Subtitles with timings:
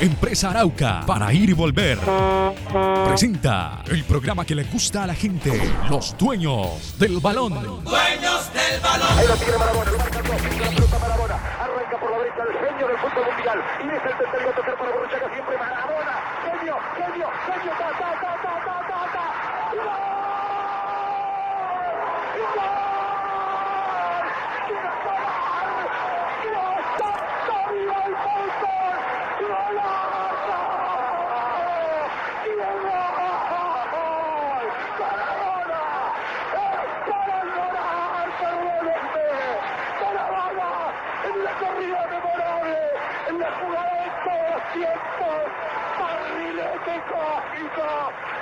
[0.00, 1.98] Empresa Arauca, para ir y volver.
[3.04, 5.52] Presenta el programa que le gusta a la gente,
[5.90, 7.52] los dueños del balón.
[7.84, 9.18] Dueños del balón.
[9.18, 11.34] Ahí lo tiene Marabona, lo marca el la pelota Marabona.
[11.34, 13.62] Arranca por la derecha el genio del fútbol mundial.
[13.84, 16.16] Y es el tercero a tocar para Borruchaga siempre Marabona.
[16.48, 19.24] Genio, genio, genio, ta, ta, ta, ta, ta, ta, ta.
[19.76, 19.84] ¡Gol!
[22.56, 22.90] ¡Gol!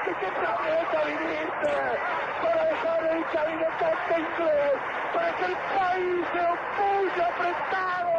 [0.09, 1.75] ¿De qué planeta viniste?
[2.43, 4.73] Para dejar el cabinetante inglés,
[5.13, 8.15] para que el país se opulle apretado,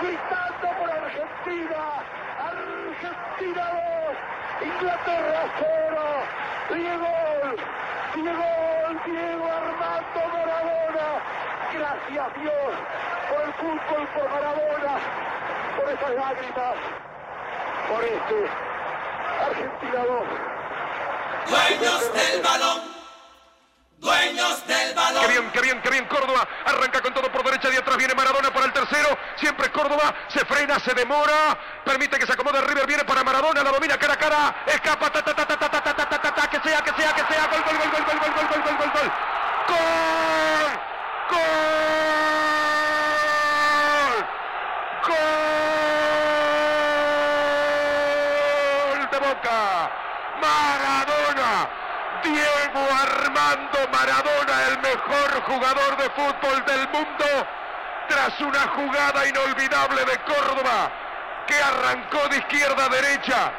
[0.00, 1.80] gritando por Argentina.
[2.38, 3.64] Argentina
[4.60, 6.04] 2, Inglaterra 0.
[6.70, 7.12] Diego,
[8.14, 8.48] Diego,
[9.04, 11.08] Diego Armando Maradona.
[11.74, 12.74] Gracias Dios
[13.28, 14.94] por el fútbol, por Maradona,
[15.76, 16.74] por esas lágrimas,
[17.88, 18.50] por este
[19.40, 20.44] Argentina 2.
[21.50, 22.94] Dueños del balón.
[23.98, 25.22] Dueños del balón.
[25.22, 26.46] Qué bien, qué bien, qué bien Córdoba.
[26.66, 29.16] Arranca con todo por derecha y atrás viene Maradona para el tercero.
[29.36, 30.14] Siempre Córdoba.
[30.28, 31.56] Se frena, se demora.
[31.84, 32.86] Permite que se acomode River.
[32.86, 33.62] Viene para Maradona.
[33.62, 34.56] La domina cara a cara.
[34.66, 35.10] Escapa.
[35.10, 37.22] Ta, ta, ta, ta, ta, ta, ta, ta, ta, ta, que sea, que sea, que
[37.32, 37.46] sea.
[37.48, 39.10] Gol, gol, gol, gol, gol, gol, gol, gol, gol, gol, gol.
[39.68, 39.74] Gol.
[41.30, 41.84] Gol.
[48.94, 49.18] Gol de
[50.40, 51.68] Maradona.
[52.22, 57.26] Diego Armando Maradona, el mejor jugador de fútbol del mundo,
[58.08, 60.90] tras una jugada inolvidable de Córdoba,
[61.46, 63.52] que arrancó de izquierda a derecha,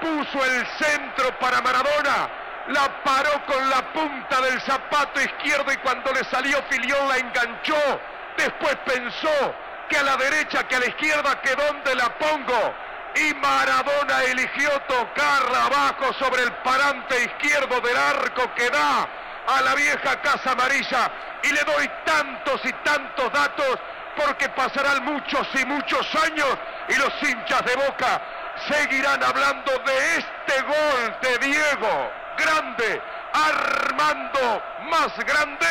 [0.00, 2.28] puso el centro para Maradona,
[2.68, 8.00] la paró con la punta del zapato izquierdo y cuando le salió Filión la enganchó,
[8.36, 9.54] después pensó
[9.88, 12.74] que a la derecha, que a la izquierda, que dónde la pongo,
[13.16, 19.08] y Maradona eligió tocarla abajo sobre el parante izquierdo del arco que da
[19.46, 21.10] a la vieja Casa Amarilla
[21.42, 23.78] y le doy tantos y tantos datos
[24.16, 28.20] porque pasarán muchos y muchos años y los hinchas de Boca
[28.68, 35.66] seguirán hablando de este gol de Diego, grande, Armando, más grande,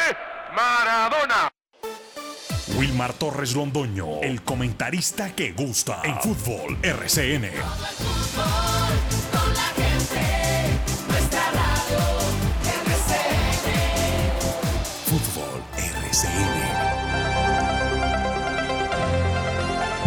[0.53, 1.58] Maradona.
[2.79, 7.49] Wilmar Torres Londoño, el comentarista que gusta en fútbol RCN.
[15.03, 16.59] Fútbol RCN.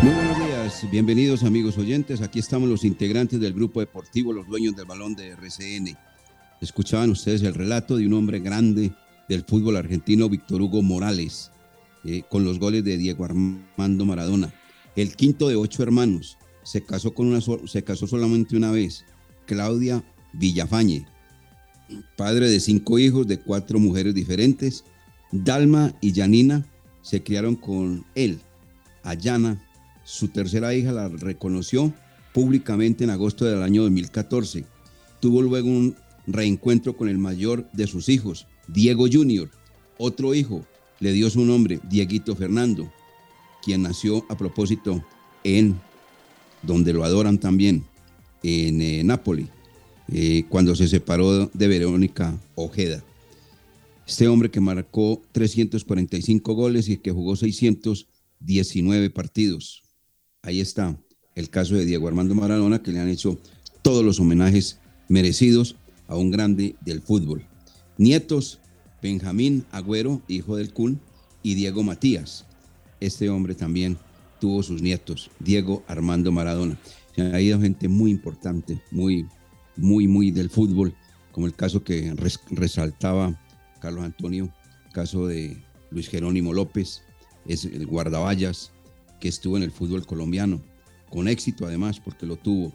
[0.03, 2.23] Muy buenos días, bienvenidos amigos oyentes.
[2.23, 5.95] Aquí estamos los integrantes del grupo deportivo Los Dueños del Balón de RCN.
[6.63, 8.93] Escuchaban ustedes el relato de un hombre grande
[9.29, 11.53] del fútbol argentino, Víctor Hugo Morales
[12.05, 14.53] eh, con los goles de Diego Armando Maradona.
[14.97, 19.05] El quinto de ocho hermanos, se casó, con una se casó solamente una vez,
[19.47, 21.07] Claudia Villafañe,
[22.17, 24.85] padre de cinco hijos de cuatro mujeres diferentes.
[25.31, 26.67] Dalma y Janina
[27.01, 28.41] se criaron con él.
[29.03, 29.63] Ayana,
[30.05, 31.93] su tercera hija, la reconoció
[32.33, 34.65] públicamente en agosto del año 2014.
[35.21, 39.51] Tuvo luego un reencuentro con el mayor de sus hijos, Diego Jr.,
[39.99, 40.65] otro hijo,
[41.03, 42.89] le dio su nombre, Dieguito Fernando,
[43.65, 45.05] quien nació a propósito
[45.43, 45.81] en,
[46.63, 47.85] donde lo adoran también,
[48.45, 49.49] en eh, Nápoles,
[50.13, 53.03] eh, cuando se separó de Verónica Ojeda.
[54.07, 59.83] Este hombre que marcó 345 goles y que jugó 619 partidos.
[60.43, 60.97] Ahí está
[61.35, 63.41] el caso de Diego Armando Maradona, que le han hecho
[63.83, 64.79] todos los homenajes
[65.09, 65.75] merecidos
[66.07, 67.45] a un grande del fútbol.
[67.99, 68.61] Nietos,
[69.03, 71.01] Benjamín Agüero, hijo del Kun,
[71.43, 72.47] y Diego Matías.
[73.01, 73.99] Este hombre también
[74.41, 76.79] tuvo sus nietos, Diego Armando Maradona.
[77.17, 79.27] Se ha ido gente muy importante, muy,
[79.77, 80.95] muy, muy del fútbol,
[81.33, 82.15] como el caso que
[82.51, 83.39] resaltaba
[83.81, 84.49] Carlos Antonio,
[84.93, 85.57] caso de
[85.91, 87.03] Luis Jerónimo López,
[87.47, 88.71] es el guardaballas
[89.21, 90.63] que estuvo en el fútbol colombiano,
[91.11, 92.73] con éxito además, porque lo tuvo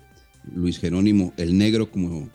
[0.54, 2.30] Luis Jerónimo, el negro, como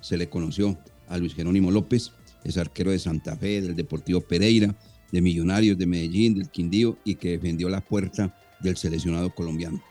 [0.00, 0.76] se le conoció
[1.08, 2.10] a Luis Jerónimo López,
[2.48, 4.74] es arquero de Santa Fe, del Deportivo Pereira,
[5.12, 9.82] de Millonarios de Medellín, del Quindío, y que defendió la puerta del seleccionado colombiano.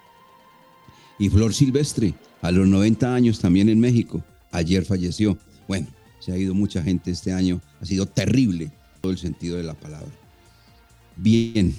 [1.18, 5.38] Y Flor Silvestre, a los 90 años también en México, ayer falleció.
[5.68, 5.88] Bueno,
[6.20, 8.72] se ha ido mucha gente este año, ha sido terrible
[9.02, 10.12] todo el sentido de la palabra.
[11.16, 11.74] Bien,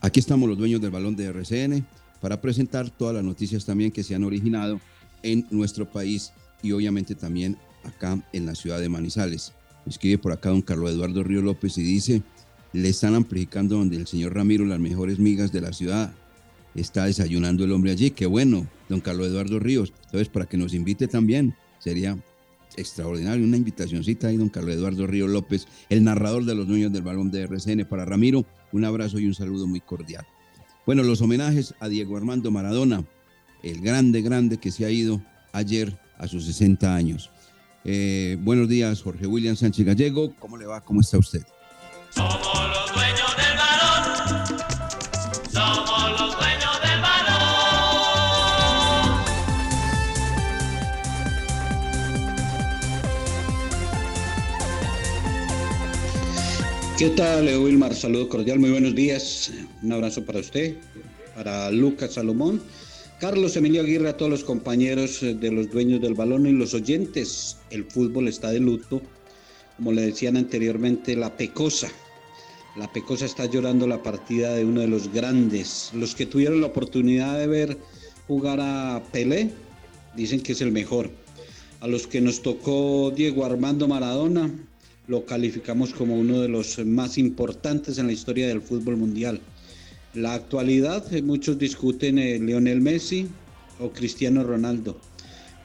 [0.00, 1.86] aquí estamos los dueños del balón de RCN
[2.20, 4.80] para presentar todas las noticias también que se han originado
[5.22, 6.32] en nuestro país
[6.62, 9.52] y obviamente también acá en la ciudad de Manizales.
[9.86, 12.22] Escribe por acá don Carlos Eduardo Río López y dice,
[12.72, 16.12] le están amplificando donde el señor Ramiro las mejores migas de la ciudad.
[16.74, 18.10] Está desayunando el hombre allí.
[18.10, 19.92] Qué bueno, don Carlos Eduardo Ríos.
[20.06, 22.18] Entonces, para que nos invite también, sería
[22.76, 23.44] extraordinario.
[23.44, 27.30] Una invitacióncita ahí, don Carlos Eduardo Río López, el narrador de los dueños del balón
[27.30, 27.86] de RCN.
[27.86, 30.26] Para Ramiro, un abrazo y un saludo muy cordial.
[30.86, 33.04] Bueno, los homenajes a Diego Armando Maradona,
[33.62, 35.22] el grande, grande que se ha ido
[35.52, 37.30] ayer a sus 60 años.
[37.86, 40.34] Eh, buenos días, Jorge William Sánchez Gallego.
[40.38, 40.80] ¿Cómo le va?
[40.80, 41.42] ¿Cómo está usted?
[42.08, 44.46] Somos los dueños del balón.
[45.52, 47.24] Somos los dueños del balón.
[56.98, 57.94] ¿Qué tal, Leo Wilmar?
[57.94, 59.52] Saludo cordial, muy buenos días.
[59.82, 60.76] Un abrazo para usted,
[61.34, 62.62] para Lucas Salomón
[63.20, 66.74] Carlos Emilio Aguirre, a todos los compañeros eh, de los dueños del balón y los
[66.74, 67.56] oyentes.
[67.70, 69.00] El fútbol está de luto.
[69.76, 71.90] Como le decían anteriormente, la Pecosa.
[72.76, 75.90] La Pecosa está llorando la partida de uno de los grandes.
[75.94, 77.78] Los que tuvieron la oportunidad de ver
[78.26, 79.50] jugar a Pelé
[80.16, 81.10] dicen que es el mejor.
[81.80, 84.50] A los que nos tocó Diego Armando Maradona,
[85.06, 89.40] lo calificamos como uno de los más importantes en la historia del fútbol mundial.
[90.14, 93.26] La actualidad, eh, muchos discuten eh, Lionel Messi
[93.80, 94.96] o Cristiano Ronaldo.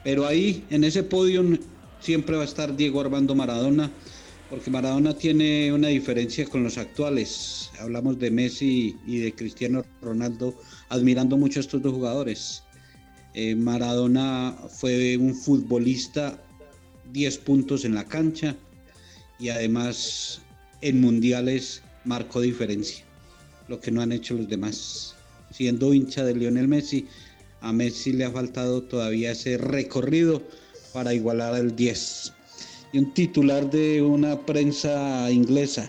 [0.02, 1.44] Pero ahí, en ese podio,
[2.00, 3.92] siempre va a estar Diego Armando Maradona,
[4.48, 7.70] porque Maradona tiene una diferencia con los actuales.
[7.78, 10.56] Hablamos de Messi y de Cristiano Ronaldo,
[10.88, 12.64] admirando mucho a estos dos jugadores.
[13.34, 16.42] Eh, Maradona fue un futbolista
[17.12, 18.56] 10 puntos en la cancha
[19.38, 20.40] y además
[20.80, 23.09] en mundiales marcó diferencia
[23.70, 25.14] lo que no han hecho los demás.
[25.52, 27.06] Siendo hincha de Lionel Messi,
[27.60, 30.42] a Messi le ha faltado todavía ese recorrido
[30.92, 32.32] para igualar al 10.
[32.92, 35.88] Y un titular de una prensa inglesa,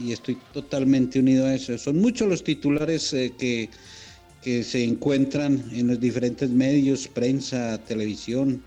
[0.00, 1.76] y estoy totalmente unido a eso.
[1.78, 3.70] Son muchos los titulares eh, que,
[4.40, 8.62] que se encuentran en los diferentes medios, prensa, televisión,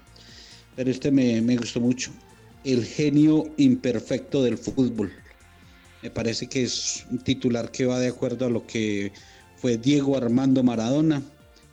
[0.76, 2.12] pero este me, me gustó mucho.
[2.66, 5.14] El genio imperfecto del fútbol.
[6.02, 9.12] Me parece que es un titular que va de acuerdo a lo que
[9.58, 11.22] fue Diego Armando Maradona,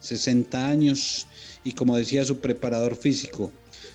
[0.00, 1.26] 60 años,
[1.62, 3.52] y como decía su preparador físico,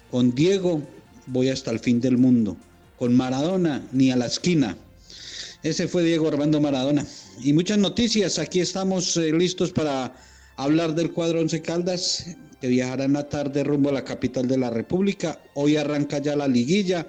[0.10, 0.82] con Diego
[1.28, 2.56] voy hasta el fin del mundo,
[2.98, 4.78] con Maradona ni a la esquina.
[5.64, 7.06] Ese fue Diego Armando Maradona.
[7.44, 10.16] Y muchas noticias, aquí estamos eh, listos para
[10.56, 14.58] hablar del cuadro Once Caldas, que viajará en la tarde rumbo a la capital de
[14.58, 15.40] la República.
[15.56, 17.08] Hoy arranca ya la liguilla.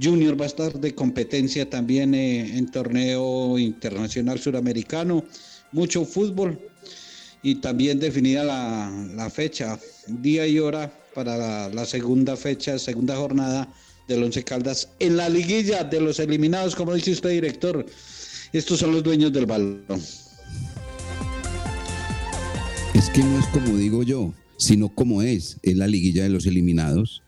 [0.00, 5.24] Junior va a estar de competencia también eh, en torneo internacional suramericano,
[5.72, 6.58] mucho fútbol
[7.42, 13.72] y también definida la, fecha, día y hora para la, segunda fecha, segunda jornada
[14.06, 17.84] del Once Caldas en la liguilla de los eliminados, como dice usted, director.
[18.52, 19.82] Estos son los dueños del balón.
[22.94, 26.46] Es que no es como digo yo, sino como es, es la liguilla de los
[26.46, 27.22] eliminados.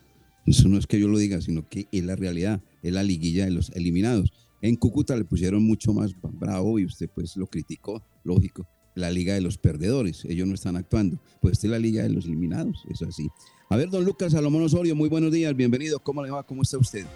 [0.51, 3.45] Eso no es que yo lo diga, sino que es la realidad, es la liguilla
[3.45, 4.33] de los eliminados.
[4.61, 8.67] En Cúcuta le pusieron mucho más bravo y usted pues lo criticó, lógico,
[8.97, 11.23] la liga de los perdedores, ellos no están actuando.
[11.41, 13.29] Pues esta es la liga de los eliminados, eso así.
[13.69, 16.43] A ver, don Lucas Salomón Osorio, muy buenos días, bienvenido, ¿cómo le va?
[16.43, 17.07] ¿Cómo está usted?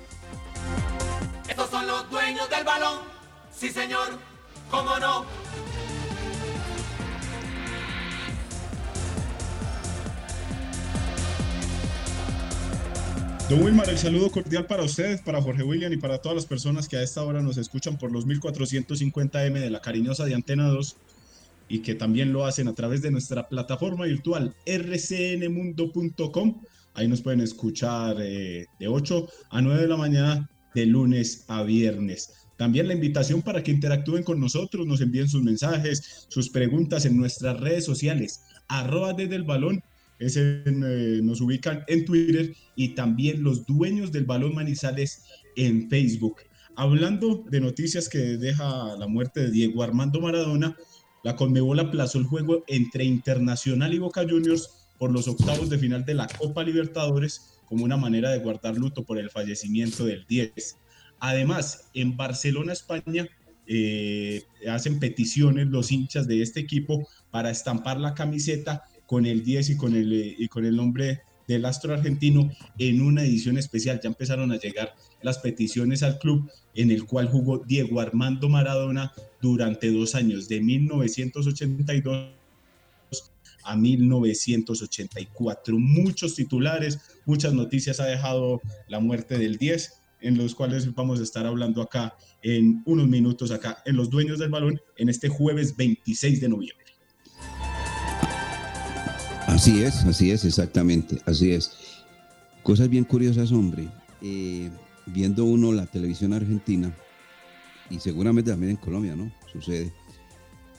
[1.49, 3.00] Estos son los dueños del balón.
[3.53, 4.17] Sí, señor.
[4.71, 5.25] ¿Cómo no?
[13.51, 16.89] Don Wilmar, el saludo cordial para ustedes, para Jorge William y para todas las personas
[16.89, 20.97] que a esta hora nos escuchan por los 1450M de la cariñosa de Antena 2
[21.69, 26.63] y que también lo hacen a través de nuestra plataforma virtual rcnmundo.com.
[26.95, 31.63] Ahí nos pueden escuchar eh, de 8 a 9 de la mañana de lunes a
[31.65, 32.33] viernes.
[32.57, 37.19] también la invitación para que interactúen con nosotros, nos envíen sus mensajes, sus preguntas en
[37.19, 39.83] nuestras redes sociales, arroba desde el balón,
[40.25, 45.25] ese, eh, nos ubican en Twitter y también los dueños del balón Manizales
[45.57, 46.37] en Facebook.
[46.76, 50.76] Hablando de noticias que deja la muerte de Diego Armando Maradona,
[51.23, 56.04] la Conmebol aplazó el juego entre Internacional y Boca Juniors por los octavos de final
[56.04, 60.78] de la Copa Libertadores como una manera de guardar luto por el fallecimiento del 10.
[61.21, 63.26] Además, en Barcelona, España,
[63.66, 69.71] eh, hacen peticiones los hinchas de este equipo para estampar la camiseta con el 10
[69.71, 74.00] y con el, eh, y con el nombre del astro argentino en una edición especial.
[74.02, 79.12] Ya empezaron a llegar las peticiones al club en el cual jugó Diego Armando Maradona
[79.40, 82.33] durante dos años, de 1982
[83.62, 85.78] a 1984.
[85.78, 89.92] Muchos titulares, muchas noticias ha dejado la muerte del 10,
[90.23, 94.40] en los cuales vamos a estar hablando acá en unos minutos, acá en Los Dueños
[94.40, 96.84] del Balón, en este jueves 26 de noviembre.
[99.55, 101.71] Así es, así es, exactamente, así es.
[102.65, 103.89] Cosas bien curiosas, hombre.
[104.21, 104.69] Eh,
[105.07, 106.93] viendo uno la televisión argentina,
[107.89, 109.31] y seguramente también en Colombia, ¿no?
[109.53, 109.93] Sucede.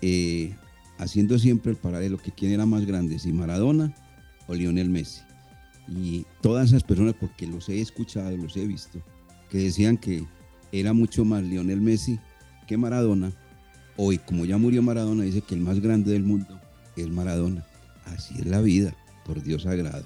[0.01, 0.53] Eh,
[0.97, 3.95] haciendo siempre el paralelo que quién era más grande, si Maradona
[4.45, 5.21] o Lionel Messi.
[5.87, 9.01] Y todas esas personas, porque los he escuchado, los he visto,
[9.49, 10.25] que decían que
[10.73, 12.19] era mucho más Lionel Messi
[12.67, 13.31] que Maradona.
[13.95, 16.59] Hoy, como ya murió Maradona, dice que el más grande del mundo
[16.97, 17.65] es Maradona.
[18.05, 18.95] Así es la vida,
[19.25, 20.05] por Dios sagrado.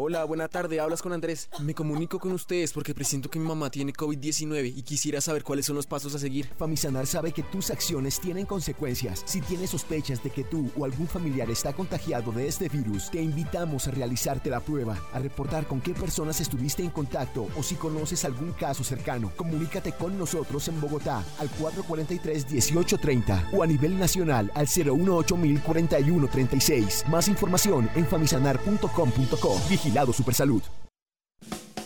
[0.00, 1.50] Hola, buena tarde, hablas con Andrés.
[1.58, 5.66] Me comunico con ustedes porque presiento que mi mamá tiene COVID-19 y quisiera saber cuáles
[5.66, 6.48] son los pasos a seguir.
[6.56, 9.24] Famisanar sabe que tus acciones tienen consecuencias.
[9.26, 13.20] Si tienes sospechas de que tú o algún familiar está contagiado de este virus, te
[13.20, 17.74] invitamos a realizarte la prueba, a reportar con qué personas estuviste en contacto o si
[17.74, 19.32] conoces algún caso cercano.
[19.34, 27.04] Comunícate con nosotros en Bogotá al 443-1830 o a nivel nacional al 018-041-36.
[27.08, 29.60] Más información en famisanar.com.co.
[29.88, 30.62] Vigilado Supersalud.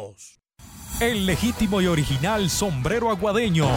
[0.99, 3.67] El legítimo y original sombrero aguadeño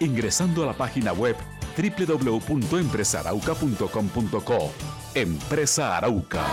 [0.00, 1.36] ingresando a la página web
[1.76, 4.72] www.empresarauca.com.co.
[5.14, 6.44] Empresa Arauca.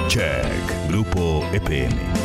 [0.08, 0.90] Check.
[0.90, 2.25] Grupo EPM.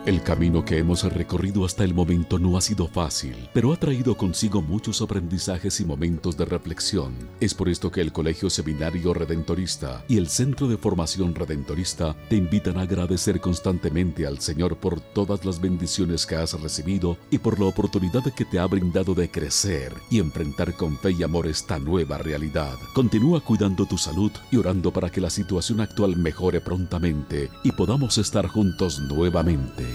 [0.07, 4.17] El camino que hemos recorrido hasta el momento no ha sido fácil, pero ha traído
[4.17, 7.13] consigo muchos aprendizajes y momentos de reflexión.
[7.39, 12.37] Es por esto que el Colegio Seminario Redentorista y el Centro de Formación Redentorista te
[12.37, 17.61] invitan a agradecer constantemente al Señor por todas las bendiciones que has recibido y por
[17.61, 21.79] la oportunidad que te ha brindado de crecer y enfrentar con fe y amor esta
[21.79, 22.75] nueva realidad.
[22.95, 28.17] Continúa cuidando tu salud y orando para que la situación actual mejore prontamente y podamos
[28.17, 29.91] estar juntos nuevamente.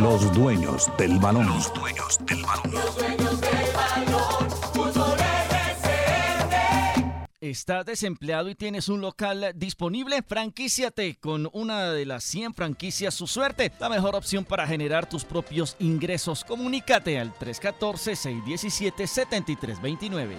[0.00, 1.46] Los dueños del balón.
[1.46, 2.72] Los dueños del balón.
[2.72, 4.50] Los dueños del balón.
[4.72, 7.26] Fútbol RCN.
[7.40, 10.22] ¿Estás desempleado y tienes un local disponible?
[10.26, 15.24] Franquíciate con una de las 100 franquicias Su Suerte, la mejor opción para generar tus
[15.24, 16.44] propios ingresos.
[16.44, 20.34] Comunícate al 314-617-7329.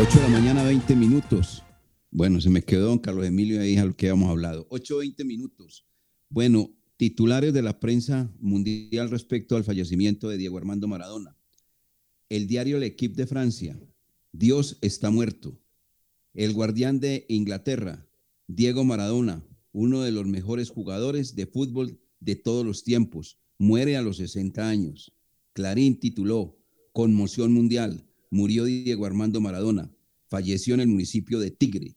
[0.00, 1.62] Ocho de la mañana, 20 minutos.
[2.10, 4.66] Bueno, se me quedó don Carlos Emilio ahí a lo que habíamos hablado.
[4.70, 5.84] 8, 20 minutos.
[6.30, 11.36] Bueno, titulares de la prensa mundial respecto al fallecimiento de Diego Armando Maradona.
[12.30, 13.78] El diario L'Equipe de Francia.
[14.32, 15.60] Dios está muerto.
[16.32, 18.08] El guardián de Inglaterra.
[18.46, 23.38] Diego Maradona, uno de los mejores jugadores de fútbol de todos los tiempos.
[23.58, 25.12] Muere a los 60 años.
[25.52, 26.56] Clarín tituló
[26.94, 29.92] Conmoción mundial murió Diego Armando Maradona,
[30.28, 31.96] falleció en el municipio de Tigre.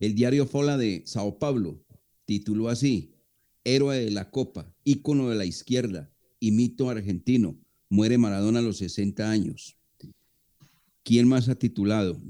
[0.00, 1.82] El diario Fola de Sao Paulo
[2.24, 3.14] tituló así,
[3.64, 7.56] Héroe de la Copa, ícono de la izquierda y mito argentino,
[7.88, 9.76] muere Maradona a los 60 años.
[11.04, 12.20] ¿Quién más ha titulado?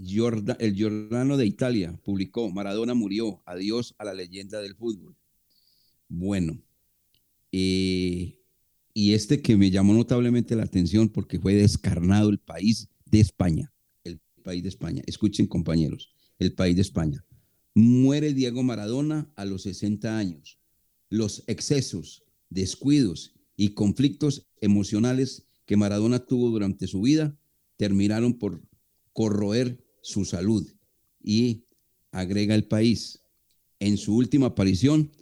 [0.58, 5.16] el Giordano de Italia publicó, Maradona murió, adiós a la leyenda del fútbol.
[6.08, 6.60] Bueno,
[7.52, 8.36] eh,
[8.94, 13.72] y este que me llamó notablemente la atención porque fue descarnado el país de España,
[14.04, 15.02] el país de España.
[15.06, 17.24] Escuchen compañeros, el país de España.
[17.74, 20.58] Muere Diego Maradona a los 60 años.
[21.10, 27.38] Los excesos, descuidos y conflictos emocionales que Maradona tuvo durante su vida
[27.76, 28.62] terminaron por
[29.12, 30.66] corroer su salud.
[31.22, 31.66] Y
[32.12, 33.22] agrega el país,
[33.78, 35.12] en su última aparición,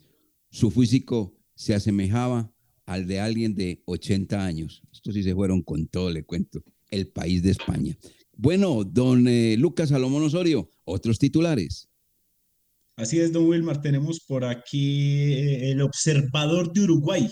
[0.51, 2.55] su físico se asemejaba
[2.87, 4.83] al de alguien de 80 años.
[4.93, 7.97] Estos sí se fueron con todo, le cuento el país de España.
[8.37, 11.89] Bueno, don eh, Lucas Salomón Osorio, otros titulares.
[12.97, 17.29] Así es, don Wilmar, tenemos por aquí eh, el observador de Uruguay.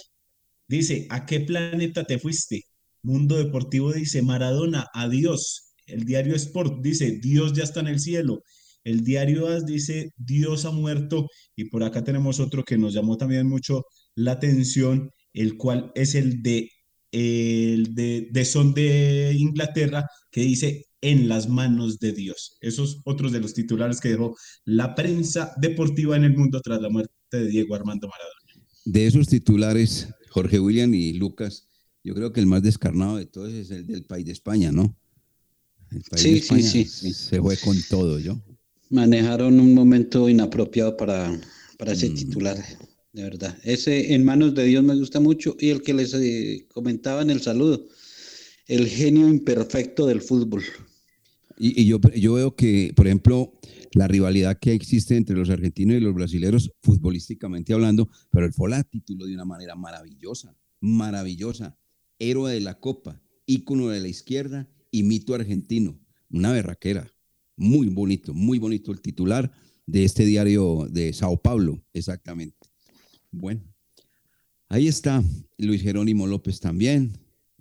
[0.66, 2.64] Dice, ¿a qué planeta te fuiste?
[3.02, 5.74] Mundo Deportivo dice, Maradona, adiós.
[5.86, 8.42] El diario Sport dice, Dios ya está en el cielo.
[8.84, 11.26] El diario AS dice, Dios ha muerto.
[11.56, 16.14] Y por acá tenemos otro que nos llamó también mucho la atención, el cual es
[16.14, 16.70] el de
[17.12, 22.56] el de, Son de Inglaterra, que dice en las manos de Dios.
[22.60, 26.88] Esos otros de los titulares que dejó la prensa deportiva en el mundo tras la
[26.90, 28.66] muerte de Diego Armando Maradona.
[28.84, 31.68] De esos titulares, Jorge William y Lucas,
[32.02, 34.96] yo creo que el más descarnado de todos es el del país de España, ¿no?
[35.90, 37.12] El país Sí, de sí, España sí.
[37.12, 38.40] Se fue con todo, yo.
[38.90, 41.38] Manejaron un momento inapropiado para,
[41.78, 41.94] para Mm.
[41.94, 42.56] ese titular,
[43.12, 43.58] de verdad.
[43.64, 47.30] Ese en manos de Dios me gusta mucho y el que les eh, comentaba en
[47.30, 47.86] el saludo,
[48.66, 50.62] el genio imperfecto del fútbol.
[51.58, 53.52] Y, yo, yo veo que, por ejemplo,
[53.92, 58.70] la rivalidad que existe entre los argentinos y los brasileños, futbolísticamente hablando, pero él fue
[58.70, 61.76] la título de una manera maravillosa, maravillosa.
[62.20, 65.98] Héroe de la Copa, ícono de la izquierda y mito argentino.
[66.30, 67.12] Una berraquera.
[67.56, 69.52] Muy bonito, muy bonito el titular
[69.86, 72.57] de este diario de Sao Paulo, exactamente.
[73.30, 73.62] Bueno,
[74.68, 75.22] ahí está
[75.58, 77.12] Luis Jerónimo López también,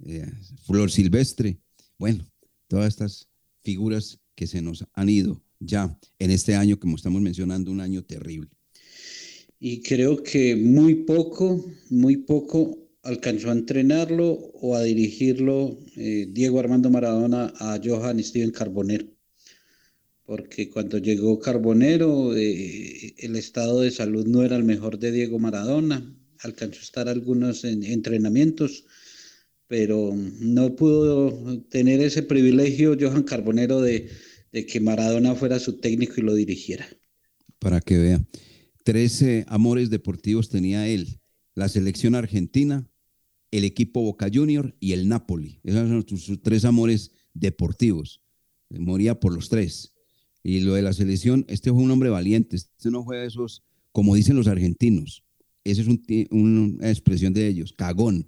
[0.06, 0.32] eh,
[0.66, 1.60] Flor Silvestre.
[1.98, 2.26] Bueno,
[2.68, 3.28] todas estas
[3.62, 8.04] figuras que se nos han ido ya en este año, como estamos mencionando, un año
[8.04, 8.50] terrible.
[9.60, 16.60] Y creo que muy poco, muy poco alcanzó a entrenarlo o a dirigirlo eh, Diego
[16.60, 19.17] Armando Maradona a Johan Steven Carbonero.
[20.28, 25.40] Porque cuando llegó Carbonero, eh, el estado de salud no era el mejor de Diego
[25.40, 26.14] Maradona.
[26.40, 28.84] Alcanzó a estar algunos en- entrenamientos,
[29.68, 34.10] pero no pudo tener ese privilegio Johan Carbonero de,
[34.52, 36.86] que Maradona fuera su técnico y lo dirigiera.
[37.58, 38.22] Para que vea.
[38.84, 41.22] Trece amores deportivos tenía él.
[41.56, 42.86] La selección argentina,
[43.52, 45.62] el equipo Boca Junior y el Napoli.
[45.64, 48.22] Esos son sus tres amores deportivos.
[48.70, 49.94] Moría por los tres.
[50.48, 52.56] Y lo de la selección, este fue un hombre valiente.
[52.56, 55.22] Este no fue de esos, como dicen los argentinos.
[55.66, 58.26] Esa es un una expresión de ellos, cagón.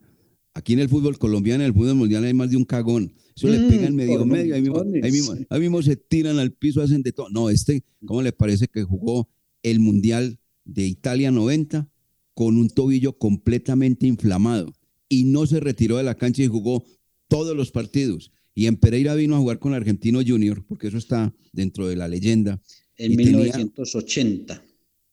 [0.54, 3.14] Aquí en el fútbol colombiano, en el fútbol mundial hay más de un cagón.
[3.38, 6.52] Eso le Mm, pegan medio medio, ahí mismo, ahí, mismo, ahí mismo se tiran al
[6.52, 7.30] piso, hacen de todo.
[7.30, 9.30] No, este, ¿cómo le parece que jugó
[9.64, 11.88] el Mundial de Italia 90
[12.34, 14.74] con un tobillo completamente inflamado
[15.08, 16.84] y no se retiró de la cancha y jugó
[17.30, 18.34] todos los partidos?
[18.60, 22.10] Y en Pereira vino a jugar con Argentino Junior, porque eso está dentro de la
[22.10, 22.62] leyenda.
[22.98, 24.62] En Y tenía- 1980,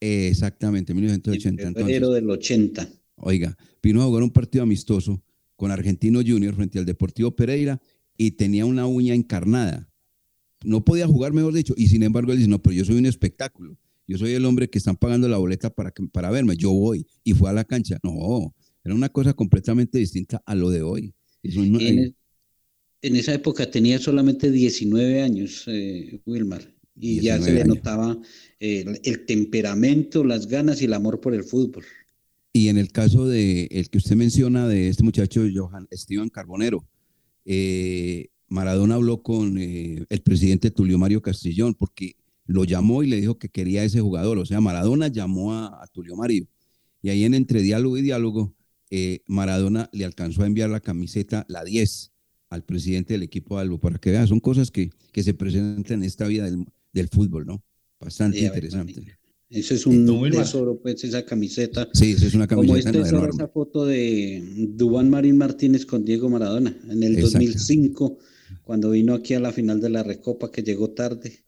[0.01, 1.63] eh, exactamente, 1980.
[1.63, 1.85] en entonces.
[1.87, 2.89] febrero del 80.
[3.15, 5.23] Oiga, vino a jugar un partido amistoso
[5.55, 7.81] con Argentino Junior frente al Deportivo Pereira
[8.19, 9.89] y tenía una uña encarnada.
[10.65, 13.07] No podía jugar, mejor dicho, y sin embargo él dice, no, pero yo soy un
[13.07, 13.79] espectáculo.
[14.09, 16.57] Yo soy el hombre que están pagando la boleta para, para verme.
[16.57, 18.01] Yo voy y fue a la cancha.
[18.03, 21.15] No, era una cosa completamente distinta a lo de hoy.
[21.45, 22.13] Eso no- En,
[23.07, 27.77] en esa época tenía solamente 19 años, eh, Wilmar, y ya se 19 le años.
[27.77, 28.19] notaba
[28.61, 31.85] eh, el, el temperamento, las ganas y el amor por el fútbol.
[32.53, 36.88] Y en el caso de el que usted menciona de este muchacho Johan Esteban Carbonero,
[37.45, 42.16] eh, Maradona habló con eh, el presidente Tulio Mario Castrillón porque
[42.47, 44.38] lo llamó y le dijo que quería ese jugador.
[44.38, 46.49] O sea, Maradona llamó a, a Tulio Mario.
[47.03, 48.55] Y ahí en entre diálogo y diálogo,
[48.90, 52.12] eh, Maradona le alcanzó a enviar la camiseta, la 10,
[52.49, 56.01] al presidente del equipo de Albo, para que vea, son cosas que, que se presentan
[56.01, 57.63] en esta vida del, del fútbol, ¿no?
[58.01, 59.19] Bastante Sí, a ver, interesante.
[59.49, 61.89] Eso es un tesoro, pues, esa camiseta.
[61.93, 64.43] Sí, esa es una Como camiseta es tesoro esa foto de
[64.75, 67.39] Dubán Marín Martínez con Diego Maradona en el Exacto.
[67.39, 68.19] 2005,
[68.65, 71.45] cuando vino aquí a la final de la Recopa, que llegó tarde,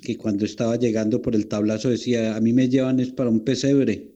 [0.00, 3.40] que cuando estaba llegando por el tablazo decía, a mí me llevan es para un
[3.40, 4.15] pesebre,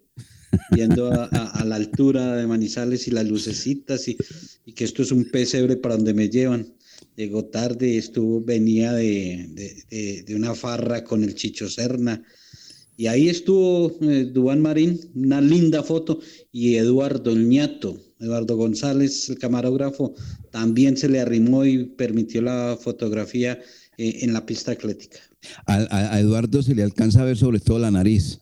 [0.70, 4.16] viendo a, la altura de Manizales y las lucecitas, y,
[4.74, 6.74] que esto es un pesebre para donde me llevan.
[7.16, 9.48] Llegó tarde, estuvo, venía de,
[10.26, 12.22] de- una farra con el Chicho Serna,
[12.96, 16.20] y ahí estuvo eh, Dubán Marín, una linda foto,
[16.52, 20.14] y Eduardo el ñato, Eduardo González, el camarógrafo,
[20.50, 23.58] también se le arrimó y permitió la fotografía
[23.96, 25.18] eh, en la pista atlética.
[25.66, 28.38] A- a Eduardo se le alcanza a ver sobre todo la nariz.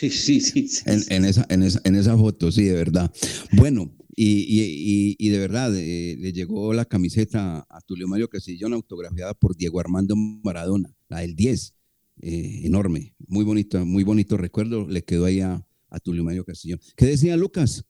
[0.00, 0.66] Sí, sí, sí.
[0.68, 3.12] sí, En, en esa, en, esa, en esa foto, sí, de verdad.
[3.52, 4.62] Bueno, y, y-
[5.12, 9.56] y- y de verdad, eh, le llegó la camiseta a Tulio Mario Castillón autografiada por
[9.56, 11.74] Diego Armando Maradona, la del 10,
[12.22, 16.80] eh, enorme, muy bonito, muy bonito recuerdo, le quedó ahí a, a Tulio Mario Castillón.
[16.96, 17.84] ¿Qué decía Lucas?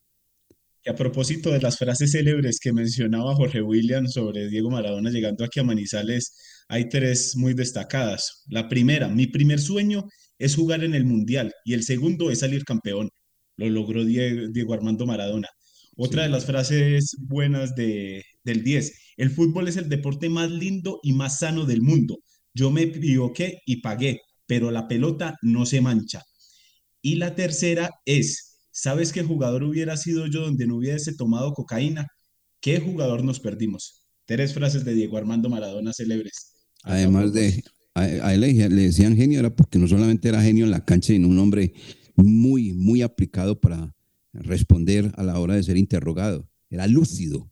[0.82, 5.44] Que a propósito de las frases célebres que mencionaba Jorge William sobre Diego Maradona llegando
[5.44, 6.34] aquí a Manizales,
[6.68, 8.44] hay tres muy destacadas.
[8.48, 10.08] La primera, mi primer sueño
[10.40, 13.10] es jugar en el Mundial y el segundo es salir campeón.
[13.56, 15.48] Lo logró Die- Diego, Armando Maradona.
[15.96, 20.98] Otra de las frases buenas de, del 10, el fútbol es el deporte más lindo
[21.04, 22.18] y más sano del mundo.
[22.54, 26.22] Yo me equivoqué y pagué, pero la pelota no se mancha.
[27.02, 32.06] Y la tercera es, ¿sabes qué jugador hubiera sido yo donde no hubiese tomado cocaína?
[32.60, 34.04] ¿Qué jugador nos perdimos?
[34.26, 36.54] Tres frases de Diego Armando Maradona célebres.
[36.84, 37.62] Además de,
[37.94, 40.84] a, a él le, le decían genio, era porque no solamente era genio en la
[40.84, 41.72] cancha, sino un hombre
[42.16, 43.94] muy, muy aplicado para
[44.32, 46.48] responder a la hora de ser interrogado.
[46.70, 47.50] era lúcido,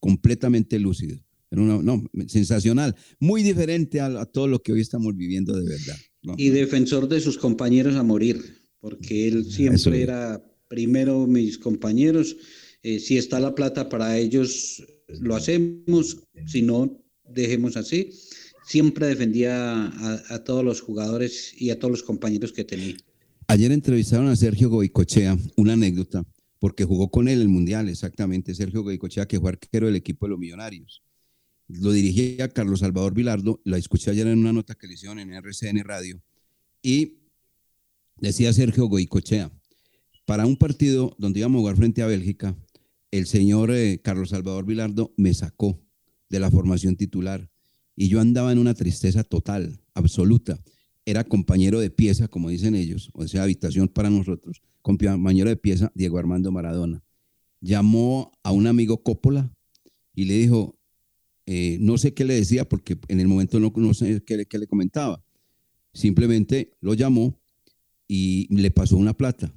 [0.00, 1.18] completamente lúcido.
[1.50, 5.66] Era una, no, sensacional, muy diferente a, a, todo lo que hoy estamos viviendo de
[5.66, 5.96] verdad.
[6.22, 6.34] ¿no?
[6.36, 8.38] Y defensor de sus compañeros a morir,
[8.80, 10.00] porque él siempre Eso es.
[10.00, 12.36] era primero mis compañeros,
[12.82, 14.84] eh, si está la plata para ellos,
[15.20, 18.10] lo hacemos, si no, dejemos así.
[18.68, 19.86] Siempre defendía
[20.28, 22.98] a, todos los jugadores y a todos los compañeros que tenía.
[23.46, 26.22] Ayer entrevistaron a Sergio Goicochea, una anécdota,
[26.58, 30.32] porque jugó con él el Mundial, exactamente, Sergio Goicochea, que fue arquero del equipo de
[30.32, 31.02] los Millonarios.
[31.66, 35.32] Lo dirigía Carlos Salvador Vilardo, la escuché ayer en una nota que le hicieron en
[35.32, 36.20] RCN Radio,
[36.82, 37.20] y
[38.20, 39.50] decía Sergio Goicochea,
[40.26, 42.54] para un partido donde íbamos a jugar frente a Bélgica,
[43.12, 45.80] el señor eh, Carlos Salvador Vilardo me sacó
[46.28, 47.48] de la formación titular
[48.00, 50.62] y yo andaba en una tristeza total, absoluta.
[51.04, 55.90] Era compañero de pieza, como dicen ellos, o sea, habitación para nosotros, compañero de pieza
[55.96, 57.02] Diego Armando Maradona.
[57.60, 59.52] Llamó a un amigo Coppola
[60.14, 60.78] y le dijo,
[61.46, 64.58] eh, no sé qué le decía porque en el momento no, no sé qué, qué
[64.58, 65.24] le comentaba.
[65.92, 67.36] Simplemente lo llamó
[68.06, 69.52] y le pasó una plata.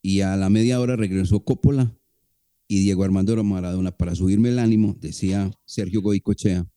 [0.00, 1.92] Y a la media hora regresó Coppola
[2.68, 6.68] y Diego Armando Maradona, para subirme el ánimo, decía Sergio Goicochea,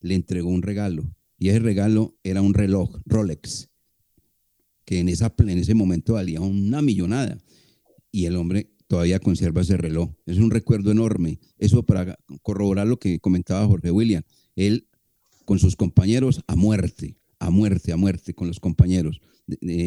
[0.00, 1.04] le entregó un regalo.
[1.38, 3.68] Y ese regalo era un reloj Rolex,
[4.84, 7.38] que en, esa, en ese momento valía una millonada.
[8.10, 10.10] Y el hombre todavía conserva ese reloj.
[10.24, 11.40] Es un recuerdo enorme.
[11.58, 14.22] Eso para corroborar lo que comentaba Jorge William.
[14.54, 14.88] Él
[15.44, 19.20] con sus compañeros a muerte, a muerte, a muerte con los compañeros.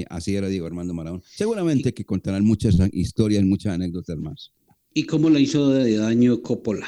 [0.10, 1.24] Así era Diego Armando Maradona.
[1.26, 4.52] Seguramente que contarán muchas historias, muchas anécdotas más.
[4.94, 6.88] ¿Y cómo le hizo de daño Coppola?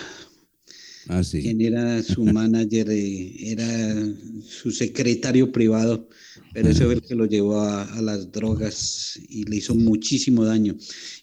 [1.07, 1.41] Ah, sí.
[1.41, 3.95] quien era su manager, eh, era
[4.43, 6.07] su secretario privado,
[6.53, 10.45] pero ese fue el que lo llevó a, a las drogas y le hizo muchísimo
[10.45, 10.75] daño.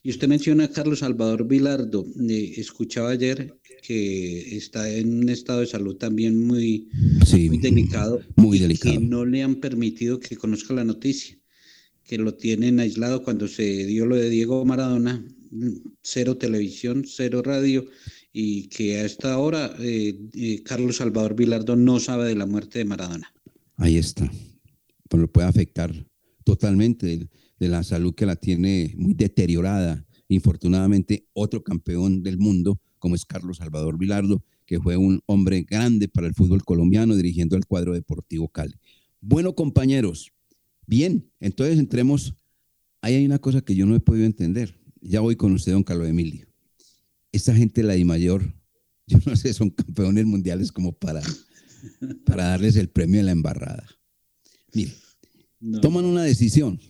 [0.03, 5.61] Y usted menciona a Carlos Salvador Vilardo, eh, escuchaba ayer que está en un estado
[5.61, 6.89] de salud también muy,
[7.25, 8.99] Sí, muy delicado, muy y delicado.
[8.99, 11.39] que no le han permitido que conozca la noticia,
[12.05, 15.25] que lo tienen aislado cuando se dio lo de Diego Maradona,
[16.03, 17.87] cero televisión, cero radio,
[18.41, 22.79] y que a esta hora eh, eh, Carlos Salvador Vilardo no sabe de la muerte
[22.79, 23.35] de Maradona.
[23.75, 24.31] Ahí está.
[25.09, 25.93] Pues lo puede afectar
[26.45, 30.07] totalmente de, de la salud que la tiene muy deteriorada.
[30.29, 36.07] Infortunadamente, otro campeón del mundo, como es Carlos Salvador Vilardo, que fue un hombre grande
[36.07, 38.75] para el fútbol colombiano dirigiendo el cuadro deportivo Cali.
[39.21, 40.31] Bueno, compañeros,
[40.87, 42.37] bien, entonces entremos.
[43.01, 44.79] Ahí hay una cosa que yo no he podido entender.
[45.01, 46.48] Ya voy con usted, don Carlos Emilio.
[47.33, 48.55] Esta gente, la de mayor,
[49.07, 51.23] yo no sé, son campeones mundiales como para,
[52.25, 53.87] para darles el premio de la embarrada.
[54.75, 54.93] Mire,
[55.61, 55.81] No.
[55.81, 56.81] toman una decisión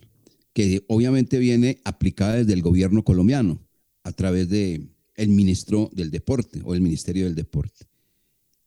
[0.53, 3.61] que obviamente viene aplicada desde el gobierno colombiano
[4.03, 7.87] a través de el ministro del deporte o el ministerio del deporte.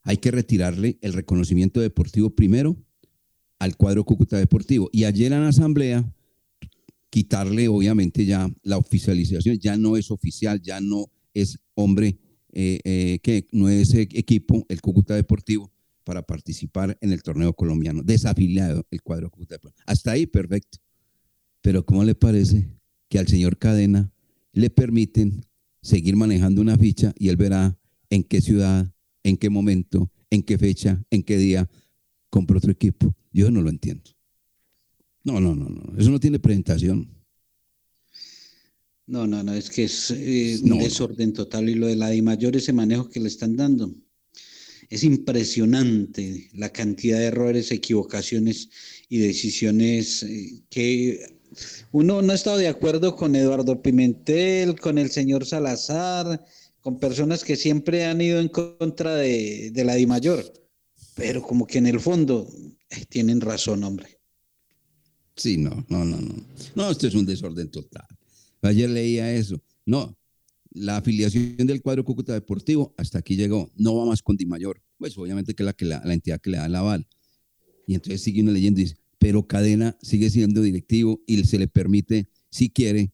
[0.04, 2.78] Hay que retirarle el reconocimiento deportivo primero
[3.60, 6.04] al cuadro Cúcuta Deportivo y ayer en la asamblea
[7.10, 12.18] quitarle obviamente ya la oficialización, ya no es oficial, ya no es hombre
[12.54, 15.72] eh, eh, que no es e- equipo el Cúcuta Deportivo
[16.04, 19.84] para participar en el torneo colombiano, desafiliado el cuadro Cúcuta Deportivo.
[19.86, 20.80] Hasta ahí perfecto.
[21.62, 22.70] Pero ¿cómo le parece
[23.08, 24.12] que al señor Cadena
[24.52, 25.46] le permiten
[25.82, 27.78] seguir manejando una ficha y él verá
[28.10, 31.70] en qué ciudad, en qué momento, en qué fecha, en qué día
[32.30, 33.16] compró otro equipo?
[33.32, 34.12] Yo no lo entiendo.
[35.24, 35.98] No, no, no, no.
[35.98, 37.08] Eso no tiene presentación.
[39.12, 42.08] No, no, no, es que es eh, No, un desorden total y lo de la
[42.08, 43.94] de mayor ese manejo que le están dando.
[44.90, 48.70] Es impresionante la cantidad de errores, equivocaciones
[49.10, 51.20] y decisiones eh, que
[51.92, 56.46] uno no ha estado de acuerdo con Eduardo Pimentel, con el señor Salazar,
[56.80, 60.54] con personas que siempre han ido en contra de, de la de mayor,
[61.16, 62.48] pero como que en el fondo
[62.90, 64.22] eh, tienen razón, hombre.
[65.36, 66.46] Sí, no, no, no, no.
[66.76, 68.08] No, esto es un desorden total.
[68.62, 69.62] Ayer leía eso.
[69.86, 70.18] No,
[70.72, 73.72] la afiliación del cuadro Cúcuta Deportivo hasta aquí llegó.
[73.76, 74.82] No va más con Di Mayor.
[74.98, 77.08] Pues obviamente que es la, que la, la entidad que le da el aval.
[77.88, 81.68] Y entonces sigue uno leyendo y dice, pero Cadena sigue siendo directivo y se le
[81.68, 83.12] permite, si quiere,